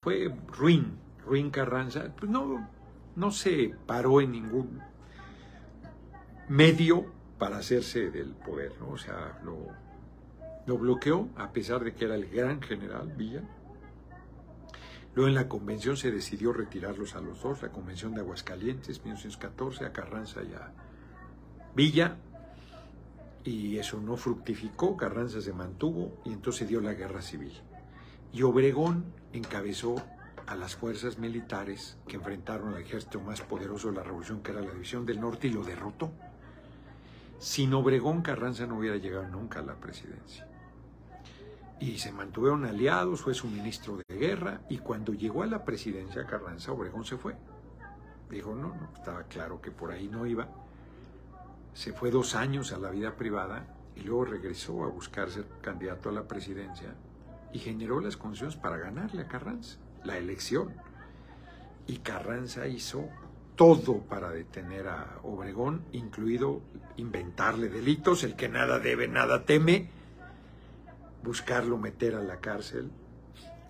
[0.00, 2.10] fue ruin, ruin Carranza.
[2.18, 2.66] Pues no,
[3.16, 4.80] no se paró en ningún
[6.48, 8.90] medio para hacerse del poder, ¿no?
[8.90, 9.68] O sea, lo,
[10.66, 13.42] lo bloqueó, a pesar de que era el gran general Villa.
[15.14, 19.84] Luego en la convención se decidió retirarlos a los dos, la convención de Aguascalientes, 1914,
[19.84, 20.72] a Carranza y a
[21.74, 22.16] Villa,
[23.44, 27.52] y eso no fructificó, Carranza se mantuvo y entonces dio la guerra civil.
[28.32, 29.96] Y Obregón encabezó
[30.46, 34.60] a las fuerzas militares que enfrentaron al ejército más poderoso de la revolución, que era
[34.60, 36.12] la División del Norte, y lo derrotó.
[37.38, 40.46] Sin Obregón, Carranza no hubiera llegado nunca a la presidencia.
[41.80, 46.26] Y se mantuvieron aliados, fue su ministro de guerra, y cuando llegó a la presidencia
[46.26, 47.36] Carranza, Obregón se fue.
[48.28, 50.48] Dijo, no, no, estaba claro que por ahí no iba
[51.78, 56.08] se fue dos años a la vida privada y luego regresó a buscar ser candidato
[56.08, 56.92] a la presidencia
[57.52, 60.74] y generó las condiciones para ganarle a Carranza la elección.
[61.86, 63.08] Y Carranza hizo
[63.54, 66.62] todo para detener a Obregón, incluido
[66.98, 69.88] inventarle delitos, el que nada debe, nada teme,
[71.22, 72.90] buscarlo meter a la cárcel.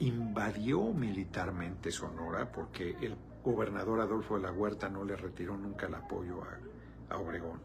[0.00, 5.94] Invadió militarmente Sonora porque el gobernador Adolfo de la Huerta no le retiró nunca el
[5.94, 7.60] apoyo a, Obregón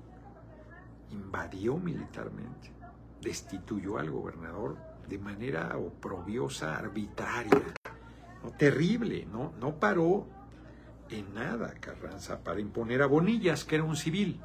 [1.11, 2.71] invadió militarmente,
[3.21, 7.73] destituyó al gobernador de manera oprobiosa, arbitraria,
[8.57, 10.25] terrible, no, no paró
[11.09, 14.41] en nada Carranza para imponer a Bonillas, que era un civil.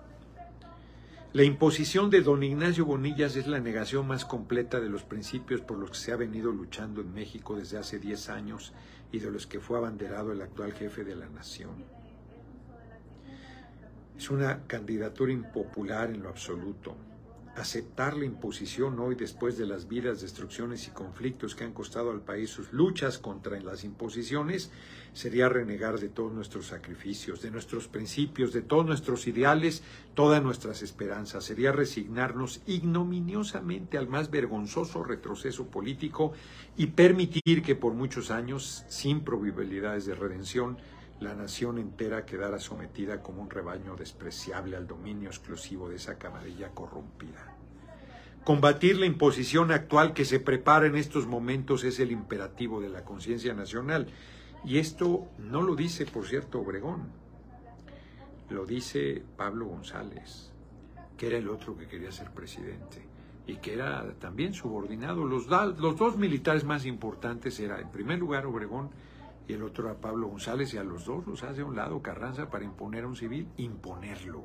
[1.35, 5.77] La imposición de don Ignacio Bonillas es la negación más completa de los principios por
[5.77, 8.73] los que se ha venido luchando en México desde hace 10 años
[9.12, 11.85] y de los que fue abanderado el actual jefe de la nación.
[14.17, 16.97] Es una candidatura impopular en lo absoluto.
[17.59, 22.21] Aceptar la imposición hoy después de las vidas, destrucciones y conflictos que han costado al
[22.21, 24.71] país sus luchas contra las imposiciones
[25.12, 29.83] sería renegar de todos nuestros sacrificios, de nuestros principios, de todos nuestros ideales,
[30.14, 31.42] todas nuestras esperanzas.
[31.42, 36.35] Sería resignarnos ignominiosamente al más vergonzoso retroceso político
[36.77, 40.79] y permitir que por muchos años, sin probabilidades de redención,
[41.20, 46.70] la nación entera quedara sometida como un rebaño despreciable al dominio exclusivo de esa camarilla
[46.70, 47.57] corrompida.
[48.44, 53.04] Combatir la imposición actual que se prepara en estos momentos es el imperativo de la
[53.04, 54.07] conciencia nacional.
[54.64, 57.09] Y esto no lo dice, por cierto, Obregón,
[58.48, 60.50] lo dice Pablo González,
[61.16, 63.07] que era el otro que quería ser presidente
[63.46, 65.24] y que era también subordinado.
[65.24, 68.90] Los, los dos militares más importantes eran, en primer lugar, Obregón
[69.49, 72.03] y el otro a Pablo González, y a los dos los hace a un lado
[72.03, 74.45] Carranza para imponer a un civil, imponerlo,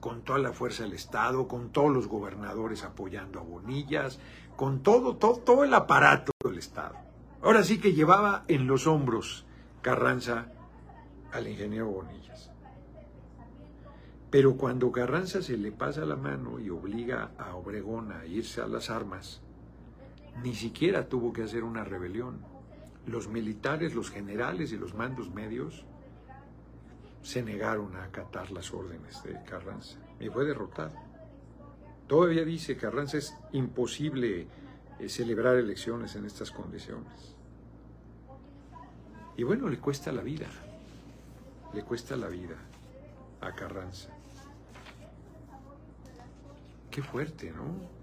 [0.00, 4.20] con toda la fuerza del Estado, con todos los gobernadores apoyando a Bonillas,
[4.54, 6.94] con todo, todo, todo el aparato del Estado.
[7.42, 9.46] Ahora sí que llevaba en los hombros
[9.80, 10.52] Carranza
[11.32, 12.50] al ingeniero Bonillas.
[14.30, 18.66] Pero cuando Carranza se le pasa la mano y obliga a Obregón a irse a
[18.66, 19.40] las armas,
[20.42, 22.40] ni siquiera tuvo que hacer una rebelión
[23.08, 25.84] los militares, los generales y los mandos medios
[27.22, 30.94] se negaron a acatar las órdenes de Carranza y fue derrotado.
[32.06, 34.46] Todavía dice Carranza es imposible
[34.98, 37.36] eh, celebrar elecciones en estas condiciones.
[39.36, 40.48] Y bueno, le cuesta la vida,
[41.74, 42.56] le cuesta la vida
[43.40, 44.10] a Carranza.
[46.90, 47.98] Qué fuerte, ¿no?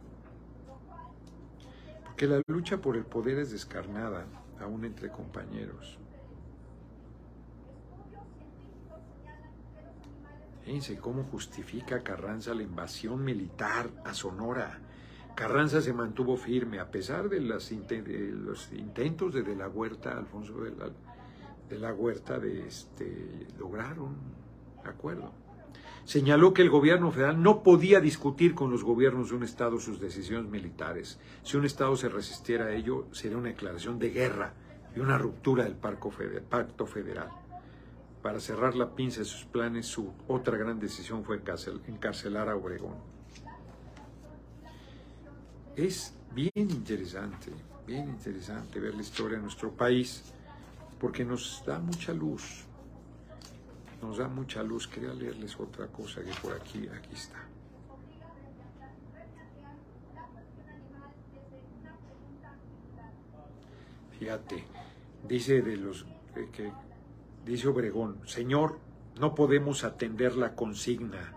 [2.06, 4.26] Porque la lucha por el poder es descarnada
[4.60, 6.00] aún entre compañeros.
[10.64, 14.80] Fíjense cómo justifica Carranza la invasión militar a Sonora.
[15.36, 20.90] Carranza se mantuvo firme a pesar de, los intentos de la Huerta, Alfonso de la,
[21.70, 24.16] de la Huerta, de este, lograr un
[24.84, 25.45] acuerdo.
[26.06, 30.00] Señaló que el gobierno federal no podía discutir con los gobiernos de un Estado sus
[30.00, 31.20] decisiones militares.
[31.42, 34.54] Si un Estado se resistiera a ello, sería una declaración de guerra
[34.96, 36.12] y una ruptura del pacto
[36.86, 37.30] federal.
[38.22, 41.42] Para cerrar la pinza de sus planes, su otra gran decisión fue
[41.88, 42.96] encarcelar a Obregón.
[45.76, 47.52] Es bien interesante,
[47.88, 50.24] bien interesante ver la historia de nuestro país,
[51.00, 52.65] porque nos da mucha luz,
[54.06, 54.88] nos da mucha luz.
[54.88, 57.44] Quería leerles otra cosa que por aquí, aquí está.
[64.20, 64.64] Fíjate,
[65.28, 66.06] dice de los
[66.54, 66.72] que
[67.46, 68.80] dice Obregón, Señor,
[69.20, 71.36] no podemos atender la consigna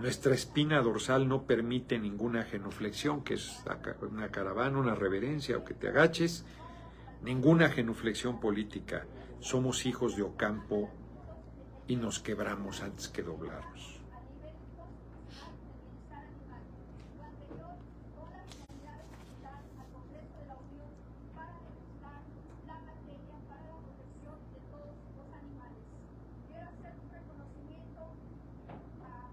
[0.00, 3.62] nuestra espina dorsal no permite ninguna genuflexión, que es
[4.00, 6.46] una caravana, una reverencia o que te agaches,
[7.22, 9.04] ninguna genuflexión política.
[9.40, 10.88] Somos hijos de Ocampo
[11.90, 13.98] y nos quebramos antes que doblarnos.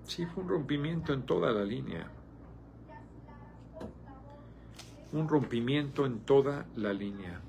[0.08, 2.10] Sí, fue un rompimiento en toda la línea.
[5.12, 7.40] Un rompimiento en toda la línea.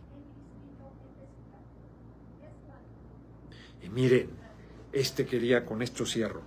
[3.83, 4.48] Y miren,
[4.93, 6.43] este quería, con esto cierro,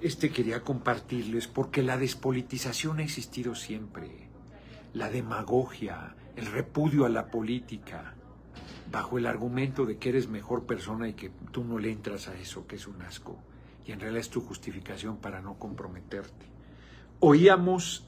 [0.00, 4.28] este quería compartirles porque la despolitización ha existido siempre.
[4.94, 8.14] La demagogia, el repudio a la política,
[8.90, 12.34] bajo el argumento de que eres mejor persona y que tú no le entras a
[12.38, 13.38] eso, que es un asco
[13.88, 16.44] y en realidad es tu justificación para no comprometerte.
[17.20, 18.06] Oíamos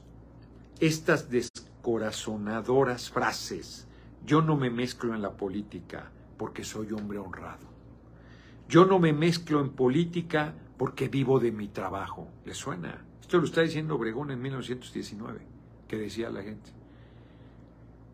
[0.79, 3.87] estas descorazonadoras frases,
[4.23, 7.70] yo no me mezclo en la política porque soy hombre honrado.
[8.71, 12.29] Yo no me mezclo en política porque vivo de mi trabajo.
[12.45, 13.03] ¿Le suena?
[13.19, 15.41] Esto lo está diciendo Obregón en 1919,
[15.89, 16.71] que decía la gente.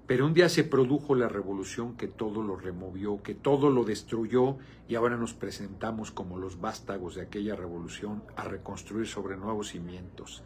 [0.07, 4.57] Pero un día se produjo la revolución que todo lo removió, que todo lo destruyó
[4.89, 10.41] y ahora nos presentamos como los vástagos de aquella revolución a reconstruir sobre nuevos cimientos.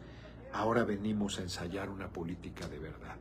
[0.52, 3.16] Ahora venimos a ensayar una política de verdad.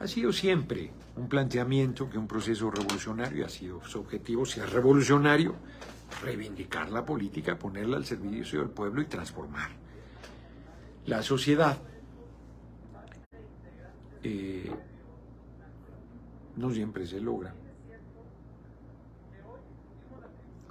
[0.00, 4.70] Ha sido siempre un planteamiento que un proceso revolucionario ha sido su objetivo, si es
[4.70, 5.56] revolucionario,
[6.22, 9.70] reivindicar la política, ponerla al servicio del pueblo y transformar
[11.06, 11.78] la sociedad.
[14.22, 14.70] Eh,
[16.56, 17.54] no siempre se logra.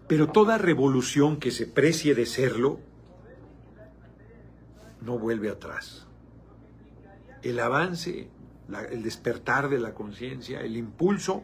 [0.08, 2.80] Pero toda revolución que se precie de serlo
[5.02, 6.08] no vuelve atrás.
[7.42, 8.30] El avance,
[8.90, 11.44] el despertar de la conciencia, el impulso,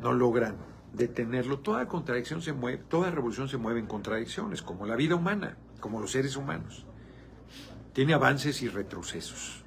[0.00, 0.56] no logran
[0.92, 1.60] detenerlo.
[1.60, 6.00] Toda contradicción se mueve, toda revolución se mueve en contradicciones, como la vida humana, como
[6.00, 6.86] los seres humanos.
[7.92, 9.64] Tiene avances y retrocesos.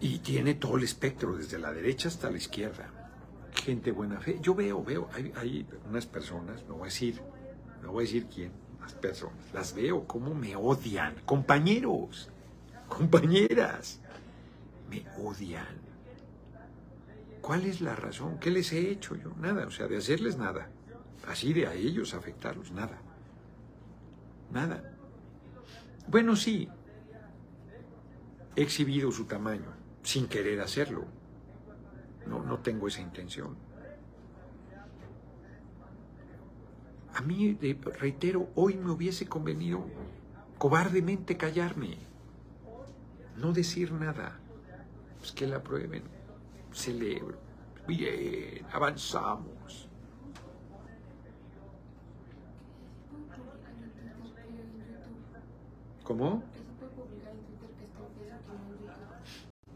[0.00, 2.88] Y tiene todo el espectro, desde la derecha hasta la izquierda.
[3.52, 4.38] Gente buena fe.
[4.40, 7.20] Yo veo, veo, hay, unas personas, no voy a decir,
[7.82, 11.16] no voy a decir quién, las personas, las veo como me odian.
[11.26, 12.30] Compañeros,
[12.88, 13.99] compañeras,
[14.90, 15.80] me odian.
[17.40, 18.38] ¿Cuál es la razón?
[18.38, 19.32] ¿Qué les he hecho yo?
[19.36, 20.68] Nada, o sea, de hacerles nada.
[21.26, 22.98] Así de a ellos afectarlos, nada.
[24.52, 24.94] Nada.
[26.08, 26.68] Bueno, sí,
[28.56, 29.72] he exhibido su tamaño
[30.02, 31.04] sin querer hacerlo.
[32.26, 33.56] No, no tengo esa intención.
[37.14, 37.58] A mí,
[37.98, 39.84] reitero, hoy me hubiese convenido
[40.58, 41.96] cobardemente callarme,
[43.36, 44.39] no decir nada.
[45.20, 46.02] Pues que la aprueben,
[46.72, 47.38] celebro.
[47.86, 49.88] Bien, avanzamos.
[56.02, 56.42] ¿Cómo?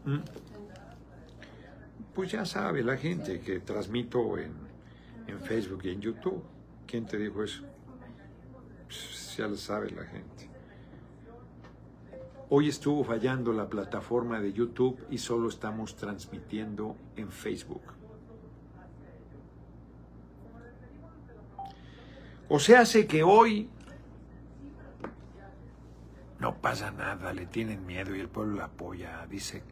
[0.03, 0.19] ¿Mm?
[2.13, 4.65] Pues ya sabe la gente que transmito en,
[5.43, 6.43] Facebook y en YouTube.
[6.87, 7.63] ¿Quién te dijo eso?
[8.87, 10.49] Pues ya lo sabe la gente.
[12.49, 17.81] Hoy estuvo fallando la plataforma de YouTube y solo estamos transmitiendo en Facebook.
[22.47, 23.67] O sea, hace que hoy
[26.39, 29.63] no pasa nada, le tienen miedo y el pueblo la apoya, dice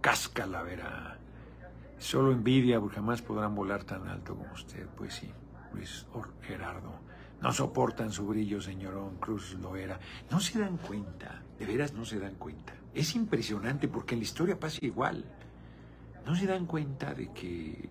[0.00, 1.18] cáscala verá.
[1.98, 4.86] Solo envidia porque jamás podrán volar tan alto como usted.
[4.96, 5.30] Pues sí,
[5.72, 6.06] Luis
[6.42, 7.09] Gerardo.
[7.40, 9.98] No soportan su brillo, señorón Cruz lo era.
[10.30, 12.74] No se dan cuenta, de veras no se dan cuenta.
[12.94, 15.24] Es impresionante porque en la historia pasa igual.
[16.26, 17.88] No se dan cuenta de que,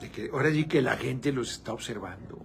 [0.00, 2.44] de que ahora sí que la gente los está observando,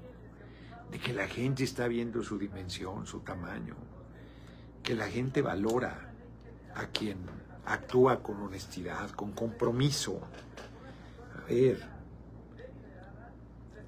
[0.91, 3.75] de que la gente está viendo su dimensión, su tamaño,
[4.81, 6.13] que la gente valora
[6.73, 7.17] a quien
[7.65, 10.21] actúa con honestidad, con compromiso.
[11.37, 11.96] A ver,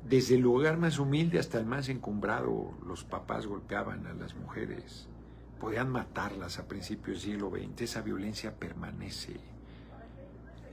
[0.09, 5.07] desde el lugar más humilde hasta el más encumbrado, los papás golpeaban a las mujeres,
[5.59, 9.39] podían matarlas a principios del siglo XX, esa violencia permanece.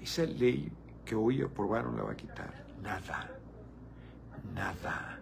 [0.01, 0.73] Esa ley
[1.05, 2.65] que hoy aprobaron la va a quitar.
[2.83, 3.31] Nada,
[4.55, 5.21] nada.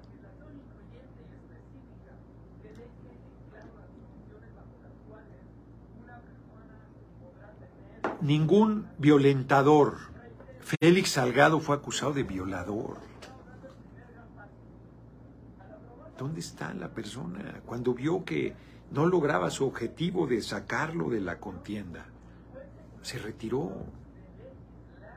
[8.25, 9.99] ningún violentador.
[10.61, 12.97] Félix Salgado fue acusado de violador.
[16.19, 18.55] ¿Dónde está la persona cuando vio que
[18.91, 22.07] no lograba su objetivo de sacarlo de la contienda?
[23.03, 23.73] Se retiró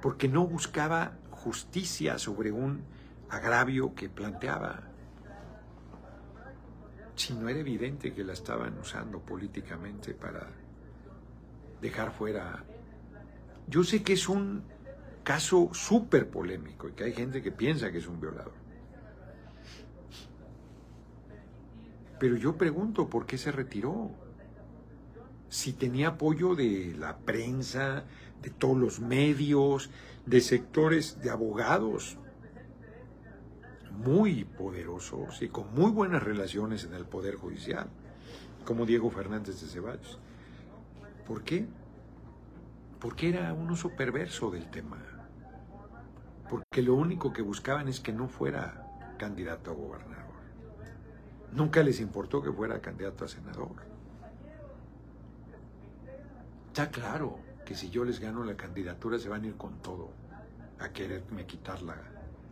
[0.01, 2.83] porque no buscaba justicia sobre un
[3.29, 4.81] agravio que planteaba.
[7.15, 10.47] Si no era evidente que la estaban usando políticamente para
[11.81, 12.63] dejar fuera
[13.67, 14.63] yo sé que es un
[15.23, 18.53] caso súper polémico y que hay gente que piensa que es un violador.
[22.20, 24.11] Pero yo pregunto, ¿por qué se retiró?
[25.49, 28.03] Si tenía apoyo de la prensa,
[28.41, 29.89] de todos los medios,
[30.26, 32.18] de sectores de abogados
[33.91, 37.88] muy poderosos y con muy buenas relaciones en el Poder Judicial,
[38.65, 40.20] como Diego Fernández de Ceballos.
[41.26, 41.68] ¿Por qué?
[42.99, 44.97] porque era un uso perverso del tema,
[46.49, 50.26] porque lo único que buscaban es que no fuera candidato a gobernador.
[51.53, 53.71] Nunca les importó que fuera candidato a senador.
[56.67, 60.11] Está claro que si yo les gano la candidatura se van a ir con todo
[60.79, 61.95] a quererme quitar la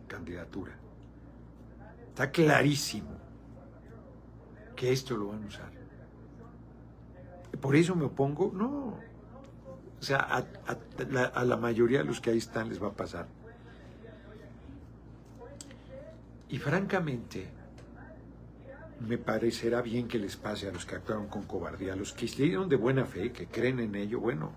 [0.08, 0.72] candidatura.
[2.08, 3.10] Está clarísimo
[4.74, 5.70] que esto lo van a usar.
[7.60, 8.98] Por eso me opongo, no,
[9.98, 13.26] o sea, a, la, mayoría de los que ahí están les va a pasar.
[16.48, 17.48] Y francamente,
[19.00, 22.26] me parecerá bien que les pase a los que actuaron con cobardía, a los que
[22.26, 24.52] hicieron de buena fe, que creen en ello, bueno,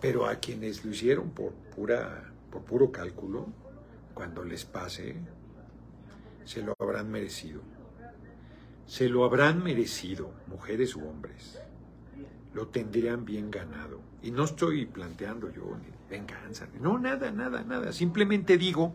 [0.00, 3.46] pero a quienes lo hicieron por, pura, por puro cálculo,
[4.14, 5.16] cuando les pase,
[6.44, 7.62] se lo habrán merecido.
[8.86, 11.60] Se lo habrán merecido, mujeres u hombres
[12.58, 14.00] lo tendrían bien ganado.
[14.22, 17.92] Y no estoy planteando yo ni venganza, no, nada, nada, nada.
[17.92, 18.94] Simplemente digo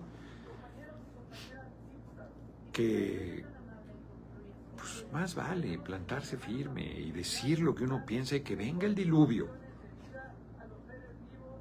[2.71, 3.45] que
[4.83, 8.93] pues, más vale plantarse firme y decir lo que uno piensa y que venga el
[8.93, 9.47] diluvio.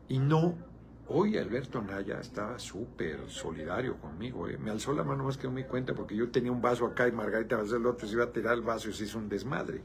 [0.09, 0.59] Y no,
[1.07, 4.49] hoy Alberto Naya estaba súper solidario conmigo.
[4.49, 4.59] ¿eh?
[4.59, 7.07] Me alzó la mano más que no me cuenta porque yo tenía un vaso acá
[7.07, 9.05] y Margarita va a hacer el otro, se iba a tirar el vaso y se
[9.05, 9.83] hizo un desmadre.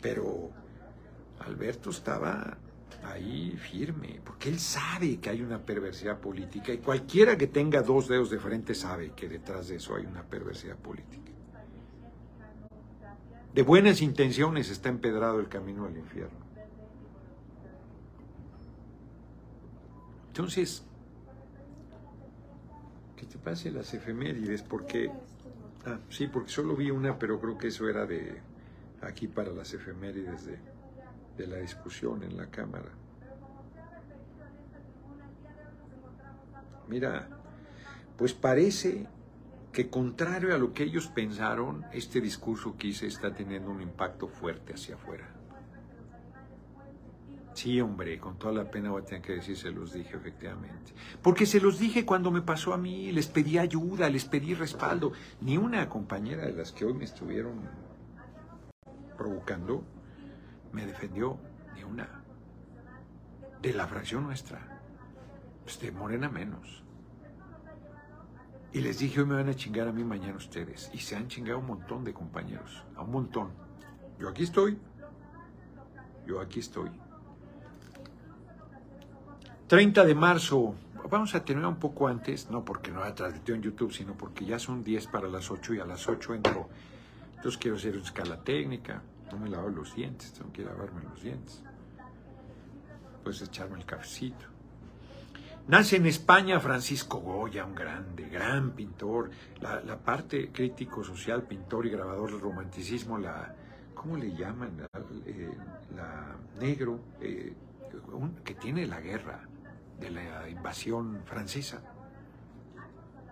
[0.00, 0.50] Pero
[1.40, 2.56] Alberto estaba
[3.02, 8.06] ahí firme, porque él sabe que hay una perversidad política y cualquiera que tenga dos
[8.06, 11.31] dedos de frente sabe que detrás de eso hay una perversidad política.
[13.54, 16.38] De buenas intenciones está empedrado el camino al infierno.
[20.28, 20.84] Entonces,
[23.16, 25.10] que te pase las efemérides, porque...
[25.84, 28.40] Ah, sí, porque solo vi una, pero creo que eso era de
[29.02, 30.58] aquí para las efemérides de
[31.36, 32.90] de la discusión en la Cámara.
[36.88, 37.28] Mira,
[38.16, 39.06] pues parece
[39.72, 44.28] que contrario a lo que ellos pensaron, este discurso que hice está teniendo un impacto
[44.28, 45.28] fuerte hacia afuera.
[47.54, 50.92] Sí, hombre, con toda la pena voy a tener que decir, se los dije efectivamente.
[51.20, 55.12] Porque se los dije cuando me pasó a mí, les pedí ayuda, les pedí respaldo.
[55.40, 57.68] Ni una compañera de las que hoy me estuvieron
[59.16, 59.84] provocando
[60.72, 61.38] me defendió
[61.74, 62.24] ni una.
[63.60, 64.80] De la fracción nuestra.
[65.62, 66.82] Pues Morena menos.
[68.72, 70.90] Y les dije, hoy me van a chingar a mí, mañana ustedes.
[70.94, 73.50] Y se han chingado un montón de compañeros, a un montón.
[74.18, 74.78] Yo aquí estoy.
[76.26, 76.90] Yo aquí estoy.
[79.66, 80.74] 30 de marzo.
[81.10, 84.46] Vamos a tener un poco antes, no porque no la transmitió en YouTube, sino porque
[84.46, 86.68] ya son 10 para las 8 y a las 8 entro.
[87.36, 89.02] Entonces quiero hacer una escala técnica.
[89.30, 91.62] No me lavo los dientes, tengo que lavarme los dientes.
[93.24, 94.51] Pues echarme el cafecito.
[95.68, 97.54] Nace en España Francisco Goya.
[97.62, 99.30] ya un grande, gran pintor.
[99.60, 103.54] La, la parte crítico social, pintor y grabador del romanticismo, la,
[103.94, 104.76] ¿cómo le llaman?
[104.76, 104.88] La,
[105.26, 105.50] eh,
[106.60, 107.54] negro, eh,
[108.12, 109.40] un- que tiene la guerra
[110.00, 111.80] de la invasión francesa,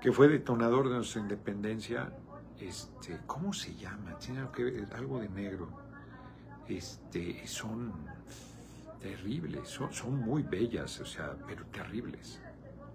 [0.00, 2.12] que fue detonador de nuestra independencia.
[2.60, 4.16] Este, ¿Cómo se llama?
[4.18, 5.68] Tiene algo que algo de negro.
[6.68, 7.92] Este, son
[9.00, 12.40] terribles, son, son muy bellas, o sea, pero terribles,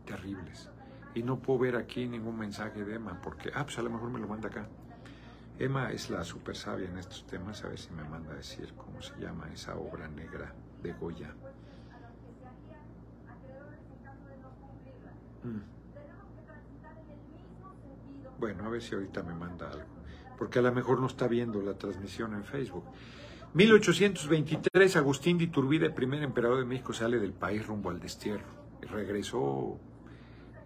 [0.05, 0.69] terribles.
[1.13, 4.09] Y no puedo ver aquí ningún mensaje de Emma, porque, ah, pues a lo mejor
[4.09, 4.67] me lo manda acá.
[5.57, 9.01] Emma es la super sabia en estos temas, a ver si me manda decir cómo
[9.01, 10.53] se llama esa obra negra
[10.83, 11.33] de Goya.
[15.43, 15.75] Mm.
[18.37, 19.87] Bueno, a ver si ahorita me manda algo,
[20.37, 22.83] porque a lo mejor no está viendo la transmisión en Facebook.
[23.55, 28.43] 1823, Agustín de Iturbide, primer emperador de México, sale del país rumbo al destierro.
[28.81, 29.79] Regresó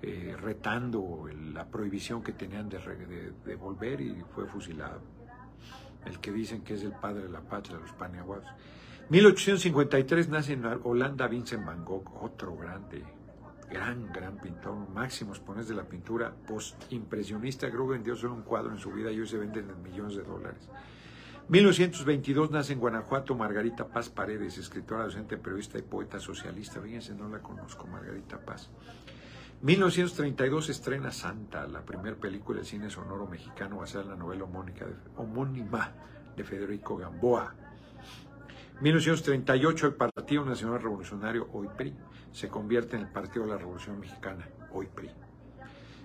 [0.01, 5.01] eh, retando la prohibición que tenían de, volver y fue fusilado.
[6.03, 8.47] El que dicen que es el padre de la patria, los paniaguados.
[9.09, 13.03] 1853 nace en Holanda Vincent Van Gogh, otro grande,
[13.69, 17.69] gran, gran pintor, máximo exponente de la pintura post-impresionista.
[17.69, 20.15] Creo que vendió solo un cuadro en su vida y hoy se venden en millones
[20.15, 20.67] de dólares.
[21.49, 26.79] 1922 nace en Guanajuato Margarita Paz Paredes, escritora, docente, periodista y poeta socialista.
[26.79, 28.69] Fíjense, no la conozco, Margarita Paz.
[29.63, 34.45] 1932 estrena Santa, la primera película de cine sonoro mexicano basada en la novela
[35.17, 35.91] homónima
[36.37, 37.55] de Federico Gamboa.
[38.81, 41.95] 1938 el Partido Nacional Revolucionario, hoy PRI,
[42.31, 45.09] se convierte en el Partido de la Revolución Mexicana, hoy PRI.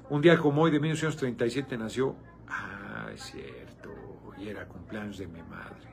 [0.09, 2.17] Un día como hoy de 1937 nació,
[2.49, 3.74] ah, es cierto,
[4.45, 5.89] y era cumpleaños de mi madre.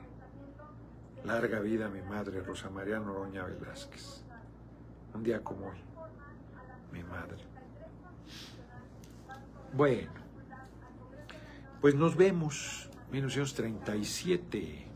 [1.24, 4.24] Larga vida mi madre, Rosa María Noroña Velázquez.
[5.14, 5.78] Un día como hoy,
[6.92, 7.38] mi madre.
[9.72, 10.12] Bueno,
[11.80, 12.88] pues nos vemos.
[13.10, 14.86] 1937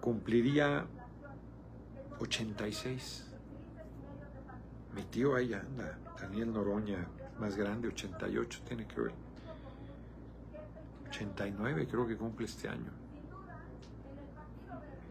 [0.00, 0.86] cumpliría
[2.18, 3.26] 86.
[4.94, 7.06] Mi tío ahí anda, Daniel Noroña,
[7.38, 9.27] más grande, 88 tiene que ver.
[11.26, 12.92] 89 creo que cumple este año.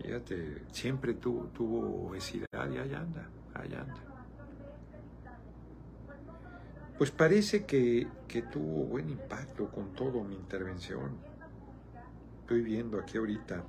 [0.02, 4.04] Fíjate, siempre tu- tuvo obesidad y allá anda, allá anda.
[6.98, 11.18] Pues parece que, que tuvo buen impacto con todo mi intervención.
[12.42, 13.64] Estoy viendo aquí ahorita.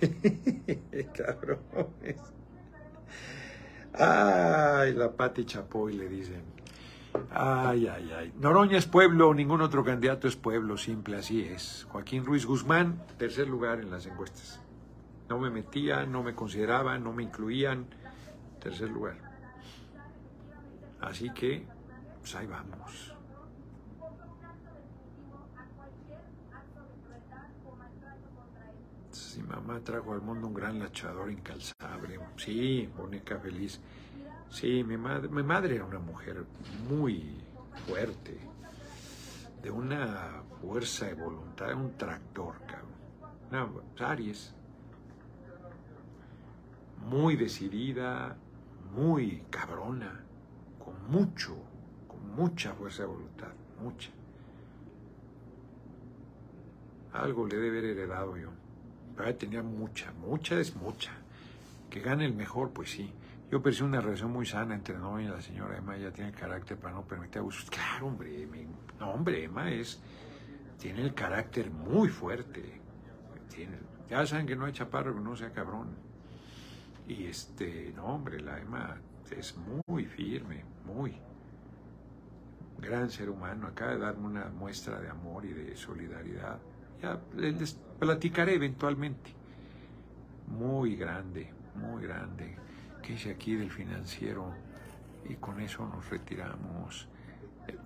[1.14, 2.20] Cabrones.
[3.92, 6.53] Ay, la Pati Chapoy le dicen.
[7.30, 8.32] Ay, ay, ay.
[8.38, 11.86] Noroña es pueblo, ningún otro candidato es pueblo, simple, así es.
[11.90, 14.60] Joaquín Ruiz Guzmán, tercer lugar en las encuestas.
[15.28, 17.86] No me metían, no me consideraban, no me incluían.
[18.60, 19.16] Tercer lugar.
[21.00, 21.66] Así que,
[22.20, 23.14] pues ahí vamos.
[29.10, 32.18] Si mamá trajo al mundo un gran lachador incalzable.
[32.36, 33.80] Sí, boneca feliz.
[34.50, 36.44] Sí, mi madre, mi madre era una mujer
[36.88, 37.42] muy
[37.86, 38.38] fuerte,
[39.62, 42.94] de una fuerza de voluntad, un tractor, cabrón.
[43.50, 44.54] Una, Aries.
[47.08, 48.36] Muy decidida,
[48.94, 50.24] muy cabrona,
[50.82, 51.56] con mucho,
[52.08, 54.10] con mucha fuerza de voluntad, mucha.
[57.12, 58.50] Algo le debe haber heredado yo.
[59.16, 61.12] Pero tenía mucha, mucha es mucha.
[61.90, 63.12] Que gane el mejor, pues sí.
[63.54, 65.96] Yo percibo una relación muy sana entre Noé y la señora Emma.
[65.96, 67.70] Ella tiene carácter para no permitir abusos.
[67.70, 68.48] Claro, hombre.
[68.98, 70.02] no, hombre, Emma es.
[70.76, 72.80] Tiene el carácter muy fuerte.
[73.54, 73.78] Tiene,
[74.10, 75.86] ya saben que no hay chaparro que no sea cabrón.
[77.06, 78.96] Y este, no, hombre, la Emma
[79.30, 79.54] es
[79.86, 81.14] muy firme, muy.
[82.80, 83.68] Gran ser humano.
[83.68, 86.58] Acaba de darme una muestra de amor y de solidaridad.
[87.00, 89.30] Ya les platicaré eventualmente.
[90.48, 92.64] Muy grande, muy grande.
[93.04, 94.54] ¿Qué hice aquí del financiero?
[95.28, 97.06] Y con eso nos retiramos.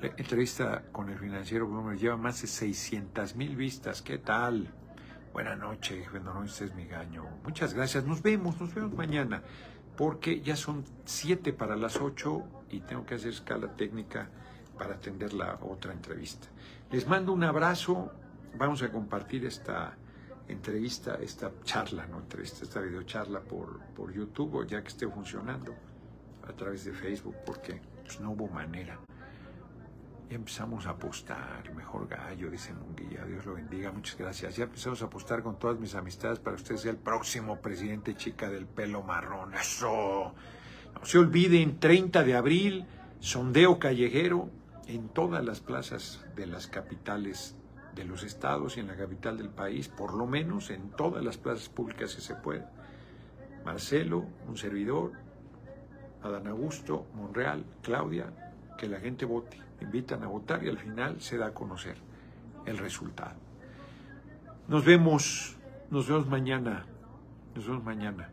[0.00, 4.00] La entrevista con el financiero Bloomer lleva más de 600 mil vistas.
[4.00, 4.72] ¿Qué tal?
[5.32, 7.24] Buenas noches, jefe no, este es mi gaño.
[7.42, 8.04] Muchas gracias.
[8.04, 9.42] Nos vemos, nos vemos mañana.
[9.96, 14.30] Porque ya son 7 para las 8 y tengo que hacer escala técnica
[14.78, 16.46] para atender la otra entrevista.
[16.92, 18.12] Les mando un abrazo.
[18.56, 19.96] Vamos a compartir esta
[20.48, 25.74] entrevista, esta charla, no entrevista, esta videocharla por, por YouTube, ya que esté funcionando,
[26.46, 28.98] a través de Facebook, porque pues, no hubo manera.
[30.28, 34.56] Ya empezamos a apostar, mejor gallo, dice Munguía, Dios lo bendiga, muchas gracias.
[34.56, 38.14] Ya empezamos a apostar con todas mis amistades para que usted sea el próximo presidente
[38.14, 39.54] chica del pelo marrón.
[39.54, 40.34] Eso.
[40.94, 42.86] No se olviden, 30 de abril,
[43.20, 44.50] sondeo callejero
[44.86, 47.57] en todas las plazas de las capitales
[47.98, 51.36] de los estados y en la capital del país, por lo menos en todas las
[51.36, 52.70] plazas públicas que se pueda.
[53.64, 55.12] Marcelo, un servidor,
[56.22, 58.26] Adán Augusto, Monreal, Claudia,
[58.78, 59.58] que la gente vote.
[59.80, 61.96] Invitan a votar y al final se da a conocer
[62.66, 63.36] el resultado.
[64.68, 65.56] Nos vemos,
[65.90, 66.86] nos vemos mañana,
[67.54, 68.28] nos vemos mañana.